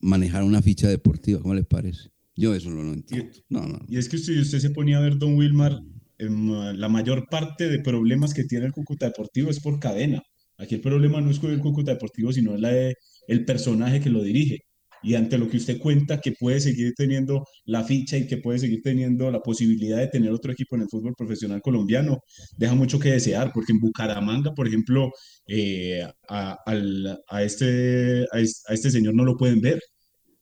[0.00, 1.40] manejar una ficha deportiva.
[1.40, 2.10] ¿Cómo le parece?
[2.36, 3.32] Yo eso no lo entiendo.
[3.48, 3.78] No, no.
[3.88, 5.80] Y es que usted, usted se ponía a ver, don Wilmar,
[6.18, 10.22] em, la mayor parte de problemas que tiene el Cúcuta Deportivo es por cadena.
[10.56, 12.96] Aquí el problema no es con el Cúcuta Deportivo, sino la de
[13.28, 14.58] el personaje que lo dirige.
[15.02, 18.58] Y ante lo que usted cuenta, que puede seguir teniendo la ficha y que puede
[18.58, 22.18] seguir teniendo la posibilidad de tener otro equipo en el fútbol profesional colombiano,
[22.56, 25.10] deja mucho que desear, porque en Bucaramanga, por ejemplo,
[25.46, 29.80] eh, a, al- a este, a es- a este señor no lo pueden ver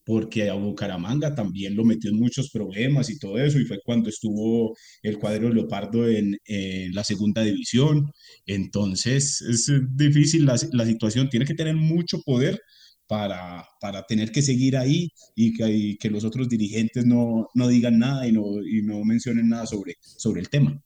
[0.05, 4.09] porque a Bucaramanga también lo metió en muchos problemas y todo eso, y fue cuando
[4.09, 8.11] estuvo el cuadro Leopardo en, en la segunda división.
[8.47, 12.59] Entonces es difícil la, la situación, tiene que tener mucho poder
[13.09, 17.66] para, para tener que seguir ahí y que, y que los otros dirigentes no, no
[17.66, 20.81] digan nada y no, y no mencionen nada sobre, sobre el tema.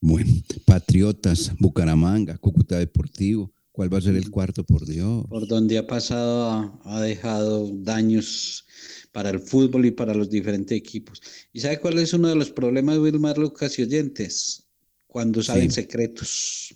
[0.00, 0.30] Bueno,
[0.64, 3.52] Patriotas, Bucaramanga, Cúcuta Deportivo.
[3.72, 5.24] ¿Cuál va a ser el cuarto, por Dios?
[5.28, 8.64] Por donde ha pasado, ha, dejado daños
[9.12, 11.22] para el fútbol y para los diferentes equipos.
[11.52, 14.64] ¿Y sabe cuál es uno de los problemas, Wilmar Lucas y oyentes?
[15.06, 15.82] Cuando salen Sí.
[15.82, 16.74] secretos.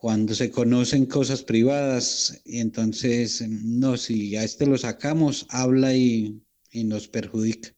[0.00, 6.40] Cuando se conocen cosas privadas y entonces, no, si a este lo sacamos, habla y,
[6.70, 7.74] y nos perjudica.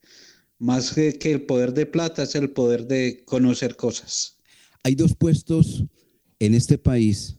[0.59, 4.37] Más que, que el poder de plata es el poder de conocer cosas.
[4.83, 5.87] Hay dos puestos
[6.38, 7.38] en este país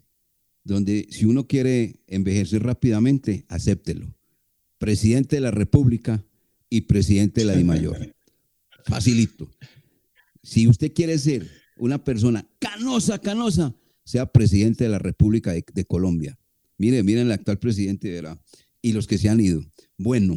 [0.63, 4.11] donde si uno quiere envejecer rápidamente, acéptelo.
[4.79, 6.25] Presidente de la República
[6.71, 8.15] y presidente de la DIMAYOR.
[8.85, 9.47] Facilito.
[10.41, 13.75] Si usted quiere ser una persona canosa, canosa,
[14.11, 16.37] sea presidente de la República de, Colombia.
[16.77, 18.37] Mire, miren el actual presidente verá,
[18.81, 19.63] y los que se han ido.
[19.97, 20.35] Bueno,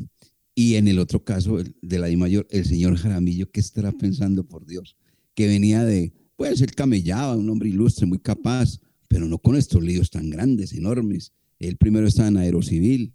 [0.55, 4.65] y en el otro caso de la DIMAYOR, el señor Jaramillo, ¿qué estará pensando, por
[4.65, 4.97] Dios?
[5.35, 9.83] Que venía de, pues él camellaba, un hombre ilustre, muy capaz, pero no con estos
[9.83, 11.33] líos tan grandes, enormes.
[11.59, 13.13] Él primero estaba en Aerocivil,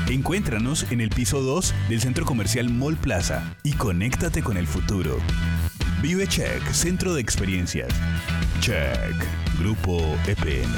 [0.08, 5.18] Encuéntranos en el piso 2 del centro comercial Mall Plaza y conéctate con el futuro.
[6.00, 7.92] ViveCheck, centro de experiencias.
[8.60, 9.16] Check,
[9.58, 10.70] Grupo EPN.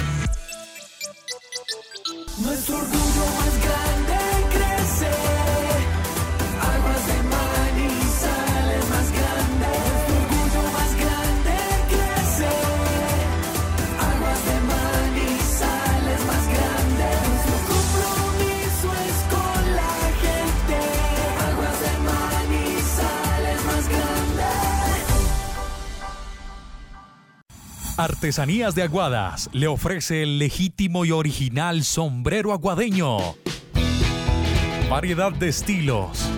[2.42, 3.87] Nuestro orgullo
[27.98, 33.18] Artesanías de Aguadas le ofrece el legítimo y original sombrero aguadeño.
[34.88, 36.30] Variedad de estilos.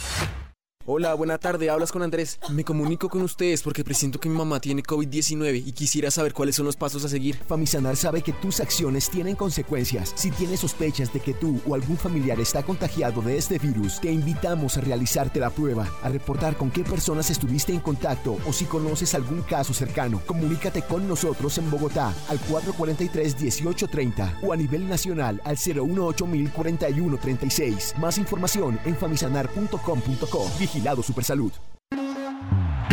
[0.84, 2.40] Hola, buena tarde, hablas con Andrés.
[2.50, 6.56] Me comunico con ustedes porque presiento que mi mamá tiene COVID-19 y quisiera saber cuáles
[6.56, 7.36] son los pasos a seguir.
[7.46, 10.12] Famisanar sabe que tus acciones tienen consecuencias.
[10.16, 14.10] Si tienes sospechas de que tú o algún familiar está contagiado de este virus, te
[14.10, 18.64] invitamos a realizarte la prueba, a reportar con qué personas estuviste en contacto o si
[18.64, 20.20] conoces algún caso cercano.
[20.26, 28.18] Comunícate con nosotros en Bogotá al 443-1830 o a nivel nacional al 018 4136 Más
[28.18, 30.71] información en famisanar.com.co.
[30.72, 31.52] Vigilado Supersalud.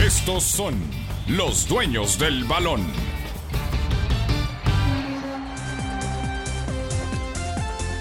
[0.05, 0.75] Estos son
[1.29, 2.81] los dueños del balón.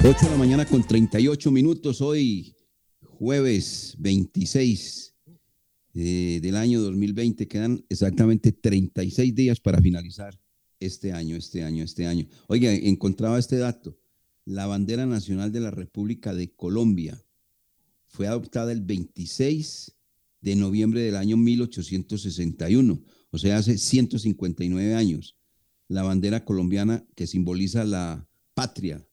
[0.01, 2.57] Ocho de la mañana con 38 minutos hoy,
[3.03, 5.15] jueves 26
[5.95, 7.47] eh, del año 2020.
[7.47, 10.37] Quedan exactamente 36 días para finalizar
[10.81, 12.27] este año, este año, este año.
[12.49, 13.97] Oiga, encontraba este dato.
[14.45, 17.23] La bandera nacional de la República de Colombia
[18.19, 19.95] fue adoptada el 26
[20.41, 23.01] de noviembre del año 1861,
[23.31, 25.37] o sea, hace 159 años.
[25.87, 29.07] La bandera colombiana que simboliza la patria,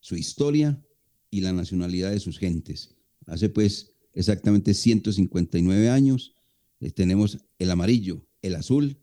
[0.00, 0.84] su historia
[1.30, 2.96] y la nacionalidad de sus gentes.
[3.26, 6.34] Hace pues exactamente 159 años
[6.80, 8.98] eh, tenemos el amarillo, el azul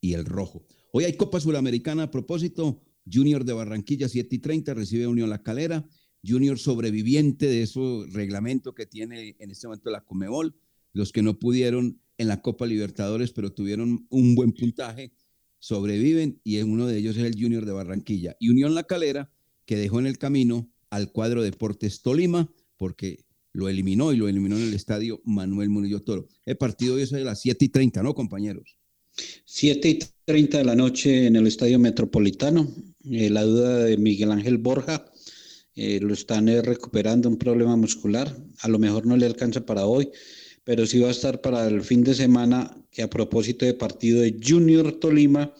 [0.00, 0.64] y el rojo.
[0.90, 2.82] Hoy hay Copa Suramericana a propósito.
[3.04, 5.86] Junior de Barranquilla, 7 y 30, recibe Unión La Calera.
[6.26, 10.54] Junior sobreviviente de ese reglamento que tiene en este momento la Comebol.
[10.92, 15.12] Los que no pudieron en la Copa Libertadores, pero tuvieron un buen puntaje,
[15.58, 18.36] sobreviven y uno de ellos es el Junior de Barranquilla.
[18.40, 19.30] Y Unión La Calera,
[19.66, 24.56] que dejó en el camino al cuadro Deportes Tolima, porque lo eliminó y lo eliminó
[24.56, 26.28] en el estadio Manuel Murillo Toro.
[26.44, 28.78] El partido hoy es de las 7 y 30, ¿no, compañeros?
[29.44, 32.68] 7 y 30 de la noche en el Estadio Metropolitano.
[33.10, 35.06] Eh, la duda de Miguel Ángel Borja
[35.76, 38.36] eh, lo están eh, recuperando un problema muscular.
[38.60, 40.10] A lo mejor no le alcanza para hoy,
[40.64, 44.22] pero sí va a estar para el fin de semana, que a propósito de partido
[44.22, 45.52] de Junior Tolima,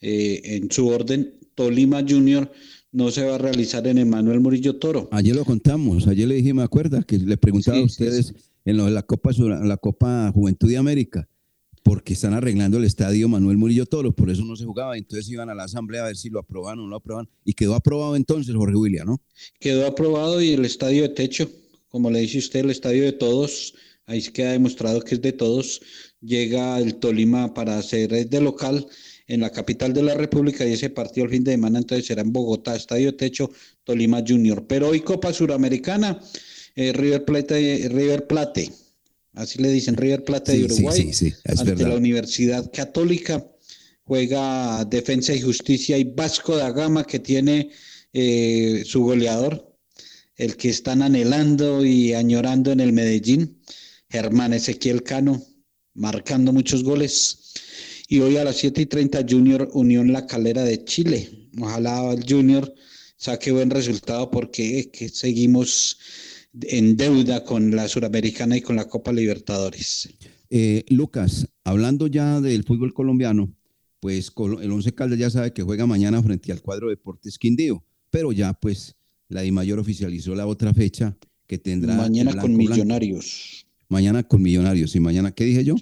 [0.00, 2.50] en su orden, Tolima Junior
[2.92, 5.08] no se va a realizar en Emanuel Murillo Toro.
[5.10, 8.34] Ayer lo contamos, ayer le dije, me acuerda, que le preguntaba Sí, a sí, ustedes
[8.64, 11.28] en lo de la Copa, la Copa Juventud de América,
[11.86, 15.50] porque están arreglando el estadio Manuel Murillo Toro, por eso no se jugaba, entonces iban
[15.50, 18.16] a la asamblea a ver si lo aprobaban o no lo aprobaban, y quedó aprobado
[18.16, 19.20] entonces Jorge William, ¿no?
[19.60, 21.48] Quedó aprobado y el estadio de techo,
[21.86, 23.72] como le dice usted, el estadio de todos,
[24.06, 25.80] ahí se queda demostrado que es de todos.
[26.20, 28.84] Llega el Tolima para ser de local
[29.28, 32.22] en la capital de la República y ese partido el fin de semana entonces será
[32.22, 33.52] en Bogotá, estadio techo,
[33.84, 34.66] Tolima Junior.
[34.66, 36.20] Pero hoy Copa Suramericana,
[36.74, 38.72] eh, River Plate, River Plate,
[39.36, 41.88] así le dicen, River Plate de Sí, Uruguay, sí, sí, es ante verdad.
[41.90, 43.46] la Universidad Católica.
[44.04, 47.70] Juega Defensa y Justicia y Vasco da Gama, que tiene
[48.12, 49.76] eh, su goleador,
[50.36, 53.60] el que están anhelando y añorando en el Medellín,
[54.08, 55.42] Germán Ezequiel Cano,
[55.94, 57.52] marcando muchos goles.
[58.08, 61.48] Y hoy a las 7 y 30 Junior Unión La Calera de Chile.
[61.60, 62.72] Ojalá el Junior
[63.16, 65.98] saque buen resultado porque eh, que seguimos
[66.62, 70.08] en deuda con la Suramericana y con la Copa Libertadores.
[70.50, 73.52] Eh, Lucas, hablando ya del fútbol colombiano,
[74.00, 78.32] pues el Once Caldas ya sabe que juega mañana frente al cuadro Deportes Quindío, pero
[78.32, 78.94] ya pues
[79.28, 82.56] la DIMAYOR oficializó la otra fecha que tendrá Mañana con.
[82.56, 83.66] Millonarios.
[83.88, 85.76] Mañana con Millonarios, y mañana, ¿qué dije yo?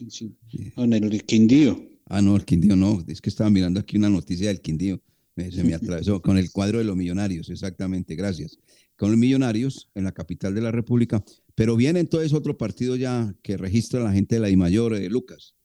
[0.74, 1.82] Con el Quindío.
[2.06, 5.00] Ah, no, el Quindío no, es que estaba mirando aquí una noticia del Quindío,
[5.36, 8.58] se me atravesó, con el cuadro de los Millonarios, exactamente, gracias.
[9.04, 11.22] Con los Millonarios en la capital de la República,
[11.54, 15.56] pero viene entonces otro partido ya que registra la gente de la DIMAYOR, eh, Lucas.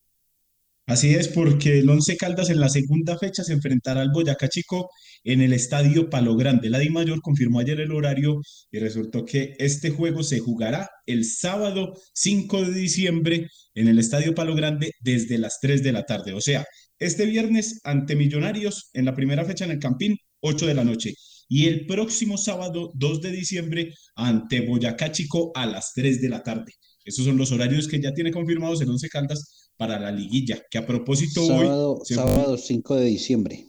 [0.88, 4.90] Así es, porque el Once Caldas en la segunda fecha se enfrentará al Boyacá Chico
[5.24, 6.70] en el Estadio Palo Grande.
[6.70, 11.94] La DIMAYOR confirmó ayer el horario y resultó que este juego se jugará el sábado
[12.16, 16.34] 5 de diciembre en el Estadio Palo Grande desde las 3 de la tarde.
[16.34, 16.66] O sea,
[16.98, 21.14] este viernes ante Millonarios en la primera fecha en el Campín, 8 de la noche.
[21.50, 26.44] Y el próximo sábado 2 de diciembre ante Boyacá Chico a las 3 de la
[26.44, 26.74] tarde.
[27.04, 30.78] Esos son los horarios que ya tiene confirmados el Once Caldas para la liguilla, que
[30.78, 32.06] a propósito Sábado, hoy...
[32.06, 33.66] sábado 5 de diciembre.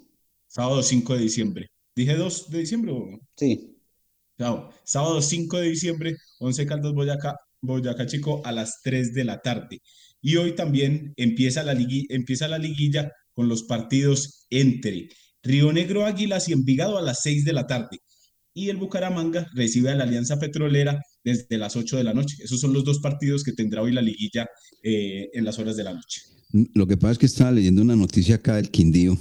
[0.46, 1.70] Sábado 5 de diciembre.
[1.96, 3.18] ¿Dije 2 de diciembre o...?
[3.34, 3.78] Sí.
[4.36, 9.40] Sábado, sábado 5 de diciembre, 11 Caldas Boyacá, Boyacá Chico a las 3 de la
[9.40, 9.80] tarde.
[10.20, 11.72] Y hoy también empieza la,
[12.10, 15.08] empieza la liguilla con los partidos entre
[15.42, 17.98] Río Negro Águilas y Envigado a las 6 de la tarde.
[18.52, 22.36] Y el Bucaramanga recibe a la Alianza Petrolera desde las 8 de la noche.
[22.42, 24.48] Esos son los dos partidos que tendrá hoy la liguilla
[24.82, 26.22] eh, en las horas de la noche.
[26.74, 29.16] Lo que pasa es que estaba leyendo una noticia acá del Quindío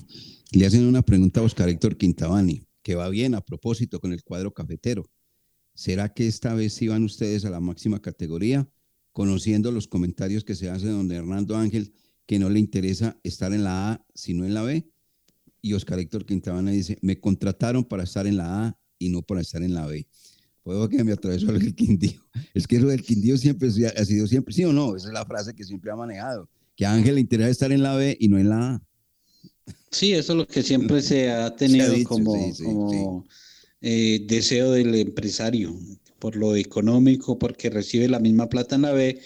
[0.52, 4.24] le hacen una pregunta a Oscar Héctor Quintabani, que va bien a propósito con el
[4.24, 5.06] cuadro cafetero.
[5.76, 8.68] ¿Será que esta vez van ustedes a la máxima categoría,
[9.12, 11.94] conociendo los comentarios que se hacen donde Hernando Ángel,
[12.26, 14.90] que no le interesa estar en la A, sino en la B?
[15.62, 19.42] Y Oscar Héctor Quintabani dice, me contrataron para estar en la A y no para
[19.42, 20.08] estar en la B.
[20.64, 22.22] Puedo que me atravesó el Quindío.
[22.54, 25.26] Es que lo del Quindío siempre ha sido siempre, sí o no, esa es la
[25.26, 28.28] frase que siempre ha manejado, que a Ángel le interesa estar en la B y
[28.28, 28.84] no en la A.
[29.92, 33.26] Sí, eso es lo que siempre se ha tenido dicho, como, sí, sí, como,
[33.82, 35.76] eh, deseo del empresario,
[36.20, 39.20] por lo económico, porque recibe la misma plata en la B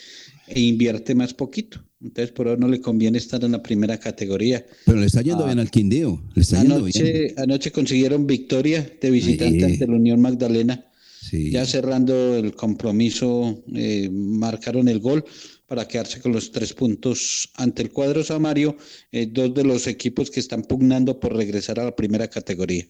[0.48, 1.84] e invierte más poquito.
[2.04, 4.66] Entonces, por eso no le conviene estar en la primera categoría.
[4.86, 6.92] Pero le está yendo Ah, bien al Quindío, le está yendo bien.
[6.98, 9.64] Anoche, anoche consiguieron victoria de visitante Sí.
[9.66, 10.86] ante la Unión Magdalena.
[11.22, 11.52] Sí.
[11.52, 15.24] Ya cerrando el compromiso, eh, marcaron el gol
[15.68, 18.76] para quedarse con los tres puntos ante el cuadro Samario,
[19.12, 22.86] eh, dos de los equipos que están pugnando por regresar a la primera categoría.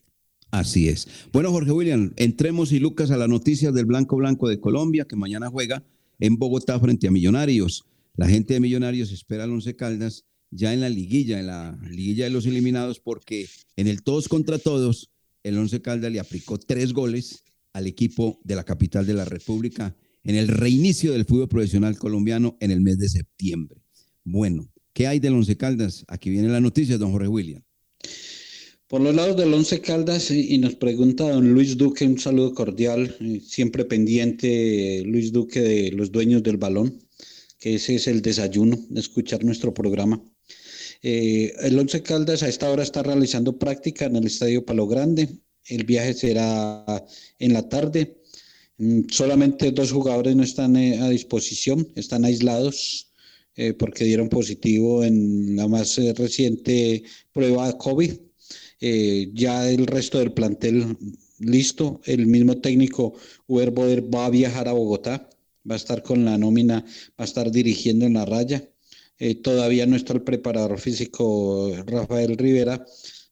[0.49, 1.07] Así es.
[1.31, 5.15] Bueno, Jorge William, entremos y Lucas a las noticias del Blanco Blanco de Colombia, que
[5.15, 5.83] mañana juega
[6.19, 7.85] en Bogotá frente a Millonarios.
[8.15, 12.25] La gente de Millonarios espera al Once Caldas ya en la liguilla, en la liguilla
[12.25, 15.09] de los eliminados, porque en el todos contra todos,
[15.41, 17.43] el Once Caldas le aplicó tres goles
[17.73, 22.55] al equipo de la capital de la República en el reinicio del fútbol profesional colombiano
[22.59, 23.81] en el mes de septiembre.
[24.23, 26.05] Bueno, ¿qué hay del Once Caldas?
[26.07, 27.63] Aquí viene la noticia, don Jorge William.
[28.87, 32.53] Por los lados del Once Caldas, eh, y nos pregunta don Luis Duque, un saludo
[32.53, 36.99] cordial, eh, siempre pendiente, Luis Duque, de los dueños del balón,
[37.63, 40.21] que ese es el desayuno, de escuchar nuestro programa.
[41.01, 45.29] Eh, el Once Caldas a esta hora está realizando práctica en el Estadio Palo Grande.
[45.69, 47.05] El viaje será
[47.39, 48.17] en la tarde.
[48.79, 53.13] Mm, Solamente dos jugadores no están eh, a disposición, están aislados
[53.55, 58.11] eh, porque dieron positivo en la más reciente prueba de COVID.
[59.33, 60.97] Ya el resto del plantel
[61.39, 62.01] listo.
[62.03, 63.13] El mismo técnico
[63.47, 65.29] Uber Boder va a viajar a Bogotá,
[65.69, 68.69] va a estar con la nómina, va a estar dirigiendo en la raya.
[69.19, 72.85] Eh, todavía no está el preparador físico Rafael Rivera.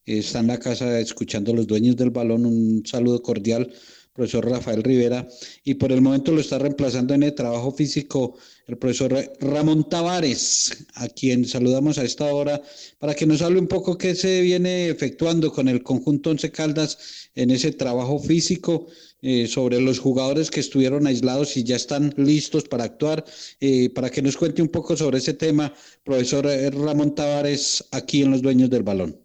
[0.04, 2.46] Eh, está en la casa escuchando los dueños del balón.
[2.46, 3.72] Un saludo cordial,
[4.12, 5.28] profesor Rafael Rivera.
[5.64, 10.86] Y por el momento lo está reemplazando en el trabajo físico el profesor Ramón Tavares,
[10.94, 12.62] a quien saludamos a esta hora
[12.98, 17.30] para que nos hable un poco qué se viene efectuando con el conjunto Once Caldas
[17.34, 18.86] en ese trabajo físico
[19.22, 23.24] eh, sobre los jugadores que estuvieron aislados y ya están listos para actuar,
[23.60, 25.72] eh, para que nos cuente un poco sobre ese tema,
[26.04, 29.16] profesor Ramón Tavares, aquí en Los Dueños del Balón.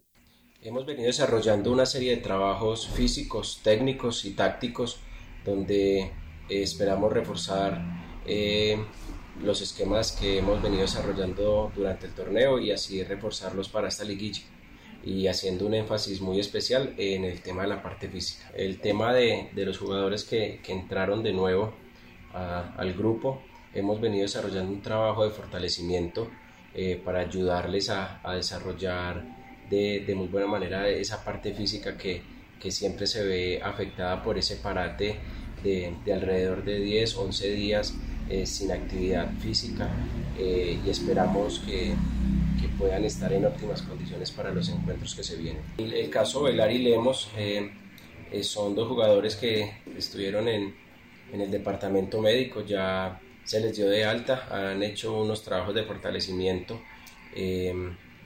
[0.61, 4.97] Hemos venido desarrollando una serie de trabajos físicos, técnicos y tácticos
[5.45, 6.11] donde eh,
[6.49, 7.81] esperamos reforzar
[8.25, 8.77] eh,
[9.41, 14.41] los esquemas que hemos venido desarrollando durante el torneo y así reforzarlos para esta liguilla
[15.07, 18.51] y haciendo un énfasis muy especial en el tema de la parte física.
[18.55, 21.73] El tema de, de los jugadores que, que entraron de nuevo
[22.33, 23.41] a- al grupo,
[23.73, 26.29] hemos venido desarrollando un trabajo de fortalecimiento
[26.73, 29.23] eh, para ayudarles a, a desarrollar
[29.69, 32.21] de, de muy buena manera esa parte física que,
[32.59, 35.23] que siempre se ve afectada por ese parate
[35.63, 39.89] de, de alrededor de 10, 11 días eh, sin actividad física
[40.33, 41.95] eh, y esperamos que,
[42.77, 45.63] puedan estar en óptimas condiciones para los encuentros que se vienen.
[45.77, 47.71] El, el caso Velar y Lemos eh,
[48.31, 50.75] eh, son dos jugadores que estuvieron en,
[51.33, 55.83] en el departamento médico, ya se les dio de alta, han hecho unos trabajos de
[55.83, 56.81] fortalecimiento,
[57.35, 57.73] eh,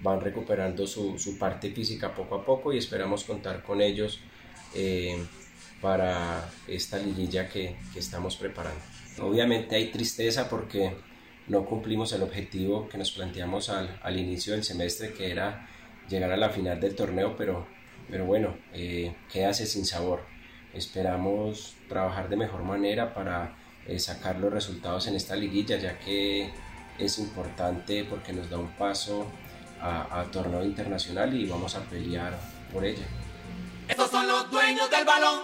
[0.01, 4.19] van recuperando su, su parte física poco a poco y esperamos contar con ellos
[4.73, 5.23] eh,
[5.79, 8.81] para esta liguilla que, que estamos preparando.
[9.19, 10.93] Obviamente hay tristeza porque
[11.51, 15.67] no cumplimos el objetivo que nos planteamos al, al inicio del semestre, que era
[16.07, 17.67] llegar a la final del torneo, pero,
[18.09, 20.23] pero bueno, eh, quedase sin sabor.
[20.73, 26.53] Esperamos trabajar de mejor manera para eh, sacar los resultados en esta liguilla, ya que
[26.97, 29.27] es importante porque nos da un paso
[29.81, 32.39] a, a torneo internacional y vamos a pelear
[32.71, 33.05] por ella.
[33.89, 35.41] Estos son los dueños del balón.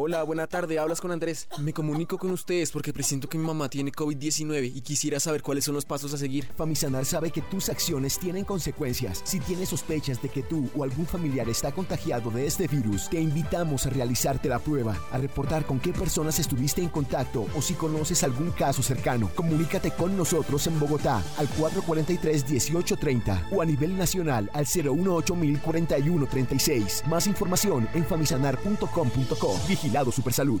[0.00, 1.48] Hola, buena tarde, hablas con Andrés.
[1.58, 5.64] Me comunico con ustedes porque presiento que mi mamá tiene COVID-19 y quisiera saber cuáles
[5.64, 6.46] son los pasos a seguir.
[6.56, 9.22] Famisanar sabe que tus acciones tienen consecuencias.
[9.24, 13.20] Si tienes sospechas de que tú o algún familiar está contagiado de este virus, te
[13.20, 17.74] invitamos a realizarte la prueba, a reportar con qué personas estuviste en contacto o si
[17.74, 19.28] conoces algún caso cercano.
[19.34, 27.04] Comunícate con nosotros en Bogotá al 443-1830 o a nivel nacional al 018-041-36.
[27.06, 29.58] Más información en famisanar.com.co.
[29.88, 30.60] Vigilado Supersalud.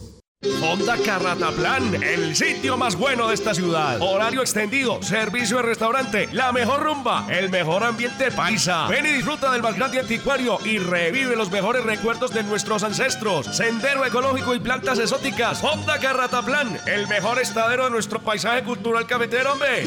[0.63, 4.01] Honda Carrataplan, el sitio más bueno de esta ciudad.
[4.01, 8.87] Horario extendido, servicio de restaurante, la mejor rumba, el mejor ambiente paisa.
[8.87, 13.47] Ven y disfruta del más grande anticuario y revive los mejores recuerdos de nuestros ancestros.
[13.47, 15.63] Sendero ecológico y plantas exóticas.
[15.65, 19.85] Honda Carrataplan, el mejor estadero de nuestro paisaje cultural cafetero, hombre.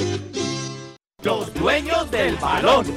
[1.24, 2.88] Los dueños del balón.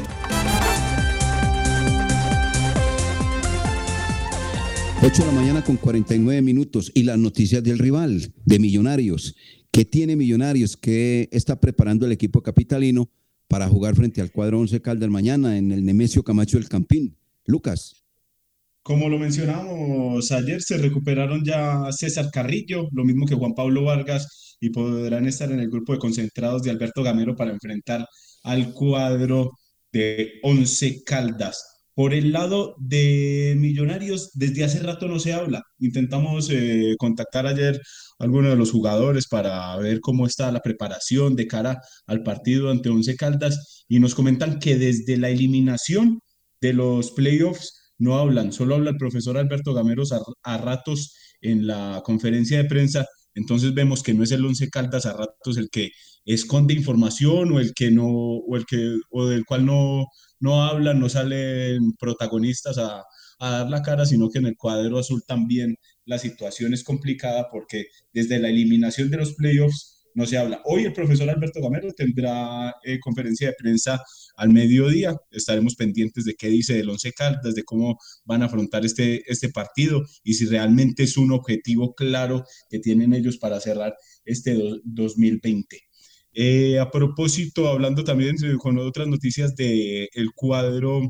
[5.07, 9.37] 8 de la mañana con 49 minutos y las noticias del rival, de Millonarios.
[9.71, 10.79] ¿Qué tiene Millonarios?
[10.79, 13.11] ¿Qué está preparando el equipo capitalino
[13.47, 17.19] para jugar frente al cuadro 11 Caldas mañana en el Nemesio Camacho del Campín?
[17.45, 18.03] Lucas.
[18.83, 24.57] Como lo mencionamos ayer, se recuperaron ya César Carrillo, lo mismo que Juan Pablo Vargas,
[24.59, 28.09] y podrán estar en el grupo de concentrados de Alberto Gamero para enfrentar
[28.43, 29.51] al cuadro
[29.93, 31.74] de Once Caldas.
[31.95, 35.63] Por el lado de Millonarios, desde hace rato no se habla.
[35.79, 37.81] Intentamos eh, contactar ayer
[38.19, 42.71] a algunos de los jugadores para ver cómo está la preparación de cara al partido
[42.71, 46.21] ante Once Caldas y nos comentan que desde la eliminación
[46.61, 51.67] de los playoffs no hablan, solo habla el profesor Alberto Gameros a, a ratos en
[51.67, 53.07] la conferencia de prensa.
[53.35, 55.91] Entonces vemos que no es el Once Caldas a ratos el que
[56.25, 60.07] esconde información o el que no o el que o del cual no
[60.45, 63.03] no hablan, no salen protagonistas a,
[63.39, 67.49] a dar la cara, sino que en el cuadro azul también la situación es complicada
[67.51, 70.61] porque desde la eliminación de los playoffs no se habla.
[70.65, 74.01] Hoy el profesor Alberto Gamero tendrá eh, conferencia de prensa
[74.37, 75.17] al mediodía.
[75.33, 79.49] Estaremos pendientes de qué dice el Once Caldas, de cómo van a afrontar este, este
[79.49, 84.81] partido y si realmente es un objetivo claro que tienen ellos para cerrar este do-
[84.85, 85.81] 2020.
[86.35, 91.03] Eh, a propósito, hablando también con otras noticias del cuadro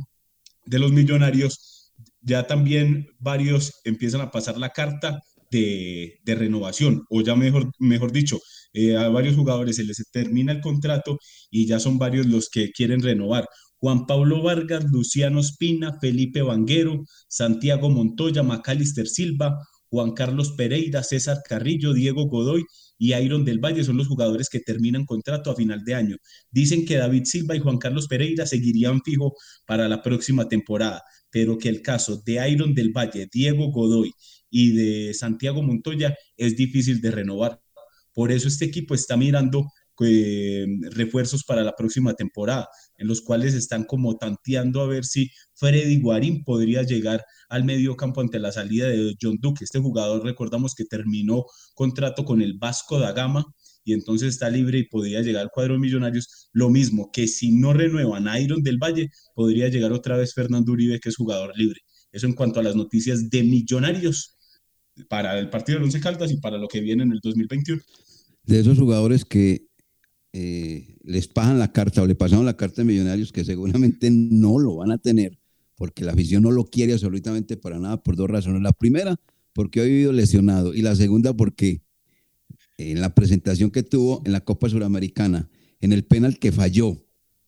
[0.66, 5.20] de los millonarios, ya también varios empiezan a pasar la carta
[5.50, 8.38] de, de renovación, o ya mejor, mejor dicho,
[8.74, 11.18] eh, a varios jugadores se les termina el contrato
[11.50, 13.48] y ya son varios los que quieren renovar.
[13.78, 19.56] Juan Pablo Vargas, Luciano Espina, Felipe Vanguero, Santiago Montoya, Macalister Silva,
[19.94, 22.64] Juan Carlos Pereira, César Carrillo, Diego Godoy
[22.98, 26.16] y Iron del Valle son los jugadores que terminan contrato a final de año.
[26.50, 29.34] Dicen que David Silva y Juan Carlos Pereira seguirían fijo
[29.66, 34.10] para la próxima temporada, pero que el caso de Iron del Valle, Diego Godoy
[34.50, 37.60] y de Santiago Montoya es difícil de renovar.
[38.12, 39.68] Por eso este equipo está mirando
[40.00, 45.30] eh, refuerzos para la próxima temporada, en los cuales están como tanteando a ver si
[45.54, 49.64] Freddy Guarín podría llegar al medio campo ante la salida de John Duque.
[49.64, 53.44] Este jugador, recordamos que terminó contrato con el Vasco da Gama
[53.84, 56.48] y entonces está libre y podría llegar al cuadro de Millonarios.
[56.52, 60.72] Lo mismo que si no renuevan a Iron del Valle, podría llegar otra vez Fernando
[60.72, 61.80] Uribe, que es jugador libre.
[62.10, 64.36] Eso en cuanto a las noticias de Millonarios
[65.08, 67.82] para el partido del Once Caldas y para lo que viene en el 2021.
[68.44, 69.63] De esos jugadores que
[70.36, 74.58] eh, les pagan la carta o le pasaron la carta de Millonarios, que seguramente no
[74.58, 75.38] lo van a tener,
[75.76, 78.60] porque la afición no lo quiere absolutamente para nada, por dos razones.
[78.60, 79.14] La primera,
[79.52, 81.82] porque ha vivido lesionado, y la segunda, porque
[82.78, 85.48] en la presentación que tuvo en la Copa Suramericana,
[85.80, 87.06] en el penal que falló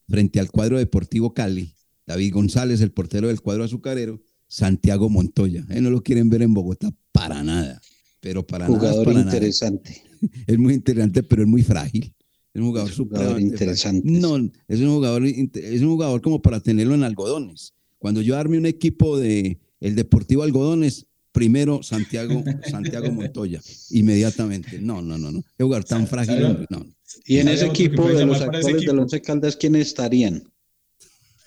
[0.08, 1.74] frente al cuadro Deportivo Cali,
[2.06, 5.66] David González, el portero del cuadro azucarero, Santiago Montoya.
[5.70, 7.80] Eh, no lo quieren ver en Bogotá para nada,
[8.20, 9.22] pero para Jugador nada.
[9.22, 10.04] interesante.
[10.46, 12.15] Es muy interesante, pero es muy frágil.
[12.56, 14.10] Es un jugador, jugador interesante.
[14.10, 17.74] No, es un jugador, es un jugador como para tenerlo en algodones.
[17.98, 24.80] Cuando yo arme un equipo de el Deportivo Algodones, primero Santiago, Santiago Montoya, inmediatamente.
[24.80, 25.42] No, no, no, no.
[25.58, 26.44] Qué jugador tan frágil.
[26.44, 26.86] hombre, No.
[27.26, 30.42] Y en ese equipo de los actuales del Once Caldas, ¿quiénes estarían?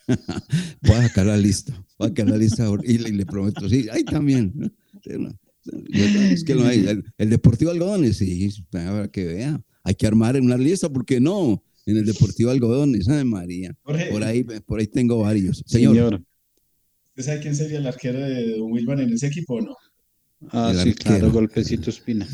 [0.84, 1.74] Voy a sacar la lista.
[1.98, 3.68] Voy a sacar la lista y le, y le prometo.
[3.68, 4.72] Sí, ahí también.
[5.92, 6.86] Es que no hay.
[6.86, 9.60] El, el Deportivo Algodones, sí, para que vea.
[9.90, 11.64] Hay que armar una lista, ¿por qué no?
[11.88, 13.76] En el Deportivo Algodones, ay María.
[13.82, 14.06] Jorge.
[14.12, 15.64] Por ahí, por ahí tengo varios.
[15.66, 16.22] Señor.
[17.08, 19.76] ¿Usted sabe quién sería el arquero de Don Wilman en ese equipo o no?
[20.52, 21.16] Ah, El sí, arquero.
[21.18, 22.28] claro, golpecito espina.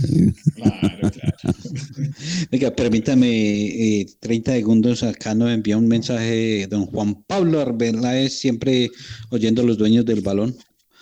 [0.55, 1.57] Claro, claro.
[2.51, 5.03] Oiga, permítame eh, 30 segundos.
[5.03, 8.91] Acá nos envía un mensaje de don Juan Pablo Arbeláez, siempre
[9.29, 10.53] oyendo a los dueños del balón.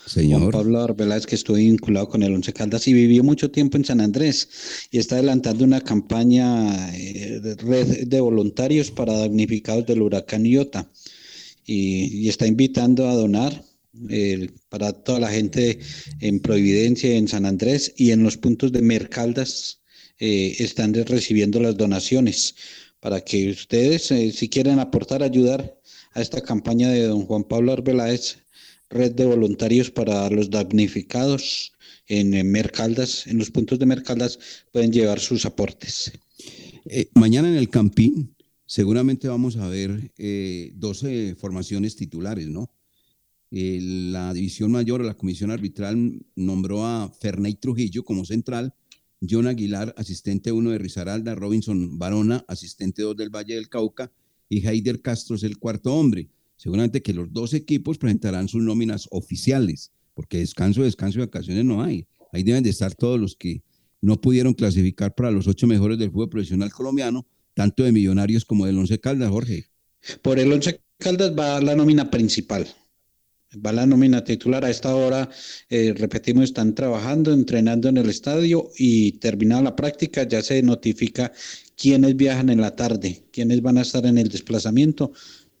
[0.04, 0.52] Juan Señor.
[0.52, 4.00] Pablo Arbeláez, que estuvo vinculado con el Once Caldas y vivió mucho tiempo en San
[4.00, 4.48] Andrés
[4.90, 10.90] y está adelantando una campaña eh, de red de voluntarios para damnificados del huracán Iota
[11.64, 13.64] y, y está invitando a donar
[14.10, 15.78] eh, para toda la gente
[16.20, 19.82] en Providencia, en San Andrés y en los puntos de Mercaldas
[20.18, 22.56] eh, están recibiendo las donaciones
[22.98, 25.78] para que ustedes, si quieren aportar, ayudar
[26.12, 28.38] a esta campaña de don Juan Pablo Arbeláez,
[28.90, 31.72] red de voluntarios para los damnificados
[32.06, 34.38] en, Mercaldas, en los puntos de Mercaldas,
[34.72, 36.12] pueden llevar sus aportes.
[36.86, 38.34] Eh, mañana en el Campín
[38.66, 42.70] seguramente vamos a ver eh, 12 formaciones titulares, ¿no?
[43.50, 48.74] La división mayor, la comisión arbitral, nombró a Ferney Trujillo como central,
[49.28, 54.10] John Aguilar, asistente 1 de Risaralda, Robinson Barona, asistente 2 del Valle del Cauca,
[54.48, 56.28] y Heider Castro es el cuarto hombre.
[56.56, 61.82] Seguramente que los dos equipos presentarán sus nóminas oficiales, porque descanso, descanso y vacaciones no
[61.82, 62.06] hay.
[62.32, 63.62] Ahí deben de estar todos los que
[64.00, 68.66] no pudieron clasificar para los ocho mejores del fútbol profesional colombiano, tanto de Millonarios como
[68.66, 69.66] del Once Caldas, Jorge.
[70.22, 72.66] Por el Once Caldas va la nómina principal,
[73.64, 74.64] va la nómina titular.
[74.64, 75.30] A esta hora,
[75.70, 81.32] eh, repetimos, están trabajando, entrenando en el estadio y terminada la práctica ya se notifica
[81.76, 85.12] quiénes viajan en la tarde, quiénes van a estar en el desplazamiento,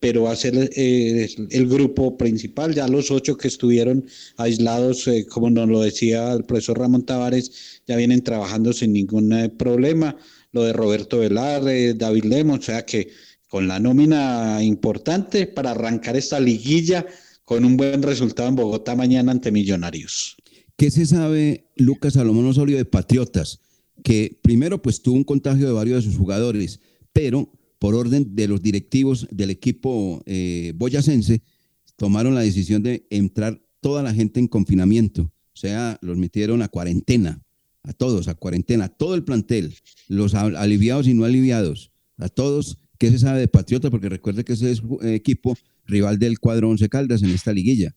[0.04, 4.04] pero va a ser el grupo principal, ya los ocho que estuvieron
[4.36, 9.32] aislados, eh, como nos lo decía el profesor Ramón Tavares, ya vienen trabajando sin ningún
[9.32, 10.14] eh, problema.
[10.52, 11.62] Lo de Roberto Velar,
[11.96, 13.08] David Lemos, o sea que
[13.48, 17.06] con la nómina importante para arrancar esta liguilla
[17.46, 20.36] con un buen resultado en Bogotá mañana ante Millonarios.
[20.76, 23.60] ¿Qué se sabe, Lucas Salomón Osorio, de Patriotas?
[24.02, 26.80] Que primero, pues tuvo un contagio de varios de sus jugadores,
[27.14, 31.42] pero por orden de los directivos del equipo eh, boyacense,
[31.96, 35.22] tomaron la decisión de entrar toda la gente en confinamiento.
[35.52, 37.40] O sea, los metieron a cuarentena,
[37.82, 39.74] a todos, a cuarentena, todo el plantel,
[40.08, 42.78] los a- aliviados y no aliviados, a todos.
[42.98, 43.90] ¿Qué se sabe de Patriotas?
[43.90, 45.56] Porque recuerde que ese es equipo
[45.86, 47.94] rival del cuadro Once Caldas en esta liguilla.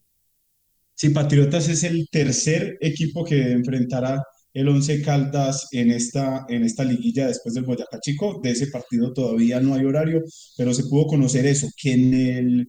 [0.95, 4.23] Sí, Patriotas es el tercer equipo que enfrentará
[4.57, 8.39] el Once Caldas en esta, en esta liguilla después del Boyacá Chico.
[8.41, 10.23] De ese partido todavía no hay horario,
[10.57, 12.65] pero se pudo conocer eso, que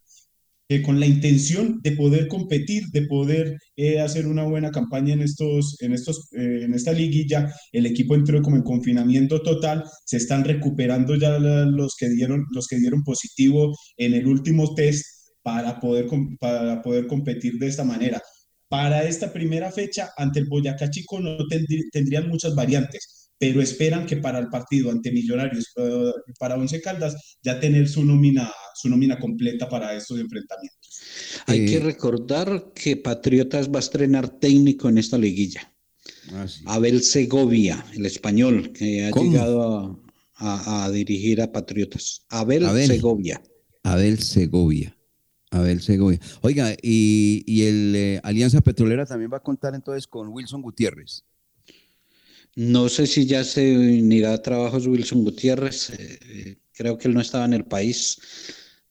[0.84, 5.80] con la intención de poder competir, de poder eh, hacer una buena campaña en estos,
[5.80, 10.45] en estos, eh, en esta liguilla, el equipo entró como en confinamiento total, se están
[10.45, 15.07] recuperando ya los que dieron, los que dieron positivo en el último test
[15.43, 16.07] para poder,
[16.39, 18.20] para poder competir de esta manera.
[18.69, 24.05] Para esta primera fecha, ante el Boyacá Chico no tendrí- tendrían muchas variantes, pero esperan
[24.05, 28.89] que para el partido ante Millonarios, eh, para Once Caldas, ya tener su nómina, su
[28.91, 31.01] nómina completa para estos enfrentamientos.
[31.47, 35.73] Hay Eh, que recordar que Patriotas va a estrenar técnico en esta liguilla.
[36.66, 39.31] Abel Segovia, el español, que ha ¿Cómo?
[39.31, 39.99] llegado a,
[40.35, 42.27] a- a dirigir a Patriotas.
[42.29, 42.87] Abel, Abel.
[42.87, 43.43] Segovia.
[43.83, 44.95] Abel Segovia.
[45.51, 46.20] Abel Segovia.
[46.42, 51.24] Oiga, y, y el eh, Alianza Petrolera también va a contar entonces con Wilson Gutiérrez.
[52.57, 55.90] No sé si ya se unirá a trabajos Wilson Gutiérrez.
[55.90, 58.18] eh, eh, creo que él no estaba en el país,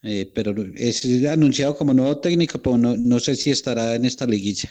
[0.04, 4.26] eh, pero es anunciado como nuevo técnico, pero no, no sé si estará en esta
[4.26, 4.70] liguilla.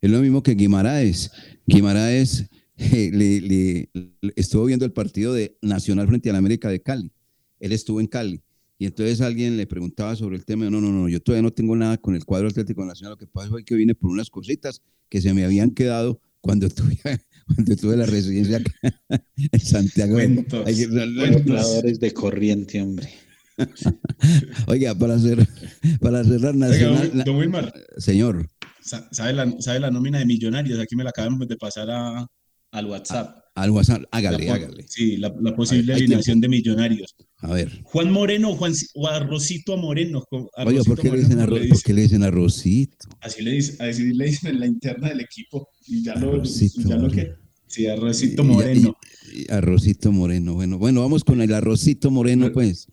[0.00, 1.30] Es lo mismo que Guimaraes.
[1.66, 3.40] Guimaraes le, le-
[3.92, 7.12] le- estuvo viendo el partido de Nacional frente a la América de Cali.
[7.58, 8.40] Él estuvo en Cali.
[8.80, 10.70] Y entonces alguien le preguntaba sobre el tema.
[10.70, 13.12] No, no, no, yo todavía no tengo nada con el cuadro Atlético Nacional.
[13.12, 16.66] Lo que pasa fue que vine por unas cositas que se me habían quedado cuando
[16.70, 16.98] tuve,
[17.46, 18.72] cuando tuve la residencia acá
[19.36, 20.14] en Santiago.
[20.14, 23.10] Cuentos, Hay que- Cuentadores de corriente, hombre.
[24.66, 25.46] Oiga, para, hacer,
[26.00, 27.10] para cerrar Nacional.
[27.14, 27.72] don- don Wilmar.
[27.98, 28.48] Señor.
[28.80, 30.78] Sa- ¿Sabe la, sabe la nómina de millonarios?
[30.80, 32.26] Aquí me la acabamos de pasar a,
[32.72, 33.39] al WhatsApp.
[33.54, 34.84] Al WhatsApp, hágale, La hágale.
[34.88, 37.16] Sí, la, la posible hay alineación de millonarios.
[37.38, 37.80] A ver.
[37.82, 40.24] Juan Moreno Juan, o Arrocito Moreno.
[40.30, 42.22] co- Oiga, Arrocito ¿por qué, le Moreno, dicen como arro- le por qué le dicen
[42.22, 43.08] arrocito?
[43.20, 45.68] Así le, dicen, así le dicen en la interna del equipo.
[45.86, 47.12] Y ya lo, Arrocito ya lo Moreno.
[47.12, 47.32] que.
[47.66, 48.96] Sí, Arrocito Y- Moreno.
[49.32, 50.54] y- y arrocito moreno.
[50.54, 52.88] Bueno, bueno, vamos con el arrocito moreno, pues.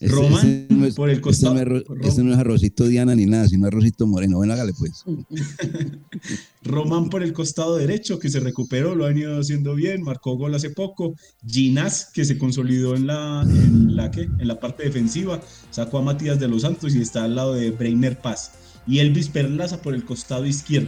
[0.00, 3.14] Ese- ese no es- por el ese costado- no es ese no es arrocito Diana
[3.16, 4.36] ni nada, sino arrocito moreno.
[4.36, 5.04] Bueno, hágale pues.
[6.62, 10.54] Román por el costado derecho, que se recuperó, lo ha venido haciendo bien, marcó gol
[10.54, 11.14] hace poco.
[11.46, 14.22] Ginás, que se consolidó en la, en la, ¿qué?
[14.22, 15.40] En la parte defensiva,
[15.70, 18.52] sacó a Matías de los Santos y está al lado de Breiner Paz.
[18.86, 20.86] Y Elvis Perlaza por el costado izquierdo.